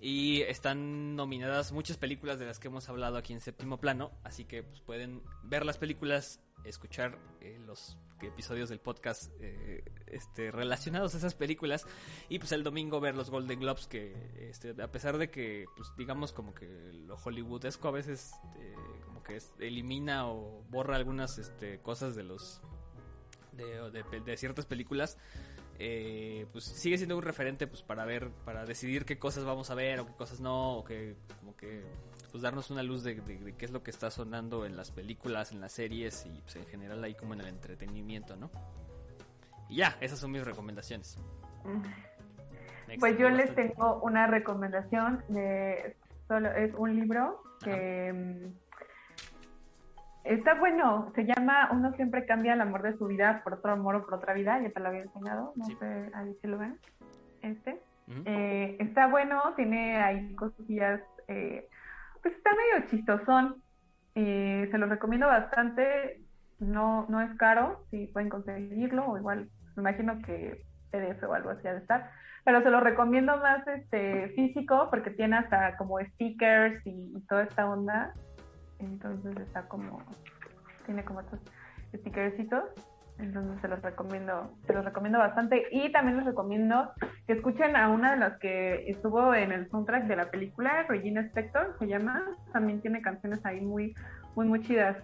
Y 0.00 0.40
están 0.42 1.14
nominadas 1.14 1.70
muchas 1.72 1.98
películas 1.98 2.38
de 2.38 2.46
las 2.46 2.58
que 2.58 2.68
hemos 2.68 2.88
hablado 2.88 3.18
aquí 3.18 3.34
en 3.34 3.40
séptimo 3.40 3.78
plano, 3.78 4.12
así 4.24 4.46
que 4.46 4.62
pues, 4.62 4.80
pueden 4.80 5.22
ver 5.42 5.66
las 5.66 5.76
películas, 5.76 6.40
escuchar 6.64 7.18
eh, 7.40 7.58
los 7.66 7.98
episodios 8.20 8.68
del 8.68 8.78
podcast 8.78 9.32
eh, 9.40 9.82
este, 10.06 10.50
relacionados 10.50 11.14
a 11.14 11.18
esas 11.18 11.34
películas 11.34 11.86
y 12.28 12.38
pues 12.38 12.52
el 12.52 12.62
domingo 12.62 13.00
ver 13.00 13.16
los 13.16 13.30
Golden 13.30 13.60
Globes 13.60 13.86
que 13.86 14.14
este, 14.48 14.80
a 14.80 14.90
pesar 14.90 15.18
de 15.18 15.30
que 15.30 15.66
pues 15.76 15.90
digamos 15.96 16.32
como 16.32 16.54
que 16.54 16.92
lo 16.92 17.16
hollywoodesco 17.16 17.88
a 17.88 17.90
veces 17.90 18.32
eh, 18.56 18.74
como 19.04 19.22
que 19.22 19.40
elimina 19.58 20.28
o 20.28 20.62
borra 20.70 20.96
algunas 20.96 21.38
este, 21.38 21.80
cosas 21.80 22.14
de 22.14 22.22
los 22.22 22.60
de, 23.52 23.90
de, 23.90 24.20
de 24.20 24.36
ciertas 24.36 24.66
películas 24.66 25.18
eh, 25.84 26.46
pues 26.52 26.62
sigue 26.62 26.96
siendo 26.96 27.16
un 27.16 27.24
referente 27.24 27.66
pues 27.66 27.82
para 27.82 28.04
ver 28.04 28.30
para 28.44 28.64
decidir 28.64 29.04
qué 29.04 29.18
cosas 29.18 29.44
vamos 29.44 29.68
a 29.68 29.74
ver 29.74 29.98
o 29.98 30.06
qué 30.06 30.12
cosas 30.12 30.38
no 30.38 30.76
o 30.76 30.84
que 30.84 31.16
como 31.40 31.56
que 31.56 31.82
pues 32.30 32.40
darnos 32.40 32.70
una 32.70 32.84
luz 32.84 33.02
de, 33.02 33.16
de, 33.16 33.38
de, 33.38 33.56
qué 33.56 33.64
es 33.64 33.72
lo 33.72 33.82
que 33.82 33.90
está 33.90 34.08
sonando 34.08 34.64
en 34.64 34.76
las 34.76 34.92
películas, 34.92 35.50
en 35.50 35.60
las 35.60 35.72
series 35.72 36.24
y 36.24 36.40
pues, 36.42 36.54
en 36.54 36.66
general 36.66 37.02
ahí 37.02 37.14
como 37.14 37.34
en 37.34 37.40
el 37.40 37.48
entretenimiento, 37.48 38.36
¿no? 38.36 38.48
Y 39.68 39.78
ya, 39.78 39.96
esas 40.00 40.20
son 40.20 40.30
mis 40.30 40.44
recomendaciones. 40.44 41.18
Next, 42.86 43.00
pues 43.00 43.18
yo 43.18 43.28
les 43.28 43.52
tengo 43.56 44.00
una 44.02 44.28
recomendación 44.28 45.24
de 45.28 45.96
solo 46.28 46.52
es 46.52 46.72
un 46.74 46.94
libro 46.94 47.42
que 47.62 48.10
Ajá. 48.10 48.61
Está 50.24 50.54
bueno, 50.54 51.10
se 51.14 51.24
llama 51.24 51.70
Uno 51.72 51.92
siempre 51.94 52.26
cambia 52.26 52.54
el 52.54 52.60
amor 52.60 52.82
de 52.82 52.96
su 52.96 53.06
vida 53.06 53.40
por 53.44 53.54
otro 53.54 53.72
amor 53.72 53.96
o 53.96 54.04
por 54.04 54.14
otra 54.14 54.34
vida, 54.34 54.60
ya 54.60 54.70
te 54.70 54.80
lo 54.80 54.88
había 54.88 55.02
enseñado, 55.02 55.52
no 55.56 55.64
sí. 55.64 55.76
sé, 55.78 56.10
ahí 56.14 56.34
se 56.40 56.48
lo 56.48 56.58
ven. 56.58 56.78
Este. 57.42 57.80
Uh 58.08 58.12
-huh. 58.12 58.22
eh, 58.26 58.76
está 58.80 59.06
bueno, 59.06 59.40
tiene 59.54 59.96
ahí 59.96 60.34
cosillas 60.34 61.00
eh, 61.28 61.68
pues 62.22 62.34
está 62.36 62.50
medio 62.50 62.88
chistosón. 62.88 63.62
Eh, 64.14 64.68
se 64.70 64.78
los 64.78 64.88
recomiendo 64.88 65.26
bastante. 65.26 66.20
No, 66.60 67.06
no 67.08 67.20
es 67.20 67.36
caro, 67.38 67.84
si 67.90 68.06
pueden 68.06 68.28
conseguirlo, 68.28 69.04
o 69.06 69.18
igual, 69.18 69.48
me 69.74 69.82
imagino 69.82 70.22
que 70.22 70.64
PDF 70.92 71.24
o 71.24 71.34
algo 71.34 71.50
así 71.50 71.66
ha 71.66 71.72
de 71.72 71.80
estar. 71.80 72.10
Pero 72.44 72.62
se 72.62 72.70
los 72.70 72.82
recomiendo 72.82 73.36
más 73.38 73.66
este 73.66 74.28
físico 74.30 74.88
porque 74.90 75.10
tiene 75.10 75.36
hasta 75.36 75.76
como 75.76 75.98
stickers 76.00 76.86
y, 76.86 77.16
y 77.16 77.20
toda 77.28 77.44
esta 77.44 77.68
onda. 77.68 78.14
Entonces 78.82 79.36
está 79.38 79.68
como, 79.68 80.02
tiene 80.86 81.04
como 81.04 81.20
estos 81.20 81.40
stickercitos. 81.94 82.64
Entonces 83.18 83.60
se 83.60 83.68
los 83.68 83.80
recomiendo, 83.82 84.50
se 84.66 84.72
los 84.72 84.84
recomiendo 84.84 85.18
bastante. 85.18 85.68
Y 85.70 85.92
también 85.92 86.16
les 86.16 86.26
recomiendo 86.26 86.90
que 87.26 87.34
escuchen 87.34 87.76
a 87.76 87.88
una 87.88 88.12
de 88.12 88.16
las 88.18 88.38
que 88.38 88.90
estuvo 88.90 89.34
en 89.34 89.52
el 89.52 89.70
soundtrack 89.70 90.06
de 90.06 90.16
la 90.16 90.30
película, 90.30 90.84
Regina 90.88 91.20
Spector, 91.22 91.76
se 91.78 91.86
llama. 91.86 92.24
También 92.52 92.80
tiene 92.80 93.00
canciones 93.02 93.40
ahí 93.44 93.60
muy, 93.60 93.94
muy, 94.34 94.46
muy 94.46 94.62
chidas. 94.62 94.96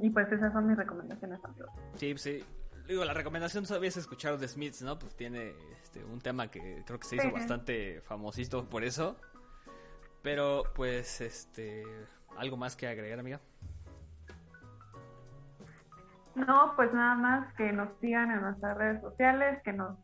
Y 0.00 0.10
pues 0.10 0.30
esas 0.32 0.52
son 0.52 0.66
mis 0.66 0.76
recomendaciones, 0.76 1.44
amigos. 1.44 1.70
Sí, 1.96 2.14
sí. 2.16 2.44
Digo, 2.86 3.04
la 3.04 3.14
recomendación 3.14 3.64
todavía 3.64 3.88
es 3.88 3.96
escuchar 3.96 4.38
The 4.38 4.48
Smiths, 4.48 4.82
¿no? 4.82 4.98
Pues 4.98 5.14
tiene 5.14 5.54
este, 5.82 6.04
un 6.04 6.20
tema 6.20 6.50
que 6.50 6.82
creo 6.84 6.98
que 6.98 7.06
se 7.06 7.16
hizo 7.16 7.28
sí. 7.28 7.30
bastante 7.30 8.00
famosito 8.02 8.68
por 8.68 8.84
eso. 8.84 9.16
Pero, 10.22 10.64
pues, 10.74 11.20
este, 11.20 11.84
¿algo 12.36 12.56
más 12.56 12.76
que 12.76 12.86
agregar, 12.86 13.18
amiga? 13.18 13.40
No, 16.34 16.72
pues 16.74 16.92
nada 16.92 17.14
más 17.14 17.54
que 17.54 17.72
nos 17.72 17.88
sigan 18.00 18.30
en 18.30 18.40
nuestras 18.40 18.76
redes 18.76 19.00
sociales, 19.00 19.62
que 19.62 19.72
nos 19.72 19.96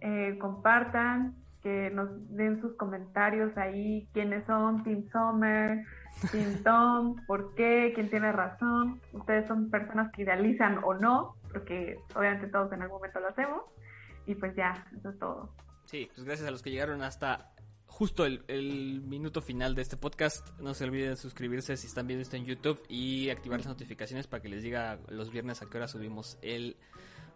eh, 0.00 0.38
compartan, 0.40 1.34
que 1.62 1.90
nos 1.90 2.08
den 2.34 2.60
sus 2.60 2.74
comentarios 2.76 3.56
ahí, 3.56 4.08
quiénes 4.14 4.46
son 4.46 4.82
Team 4.82 5.04
Summer, 5.10 5.84
Team 6.32 6.62
Tom, 6.64 7.16
por 7.26 7.54
qué, 7.54 7.92
quién 7.94 8.08
tiene 8.08 8.32
razón. 8.32 9.00
Ustedes 9.12 9.46
son 9.46 9.70
personas 9.70 10.10
que 10.12 10.22
idealizan 10.22 10.80
o 10.84 10.94
no, 10.94 11.34
porque 11.52 11.98
obviamente 12.14 12.46
todos 12.48 12.72
en 12.72 12.82
algún 12.82 12.98
momento 12.98 13.20
lo 13.20 13.28
hacemos. 13.28 13.62
Y 14.26 14.34
pues 14.34 14.54
ya, 14.56 14.86
eso 14.96 15.10
es 15.10 15.18
todo. 15.18 15.50
Sí, 15.84 16.10
pues 16.14 16.24
gracias 16.24 16.48
a 16.48 16.50
los 16.50 16.62
que 16.62 16.70
llegaron 16.70 17.02
hasta 17.02 17.50
justo 17.98 18.24
el, 18.24 19.02
minuto 19.02 19.42
final 19.42 19.74
de 19.74 19.82
este 19.82 19.96
podcast. 19.96 20.56
No 20.60 20.72
se 20.72 20.84
olviden 20.84 21.10
de 21.10 21.16
suscribirse 21.16 21.76
si 21.76 21.88
están 21.88 22.06
viendo 22.06 22.22
esto 22.22 22.36
en 22.36 22.44
YouTube 22.44 22.80
y 22.88 23.28
activar 23.28 23.58
las 23.58 23.66
notificaciones 23.66 24.28
para 24.28 24.40
que 24.40 24.48
les 24.48 24.62
diga 24.62 25.00
los 25.08 25.32
viernes 25.32 25.62
a 25.62 25.66
qué 25.68 25.78
hora 25.78 25.88
subimos 25.88 26.38
el 26.40 26.76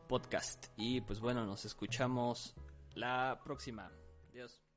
podcast. 0.08 0.66
Y 0.76 1.00
pues 1.00 1.18
bueno, 1.18 1.44
nos 1.46 1.64
escuchamos 1.64 2.54
la 2.94 3.40
próxima. 3.44 3.90
Adiós. 4.30 4.71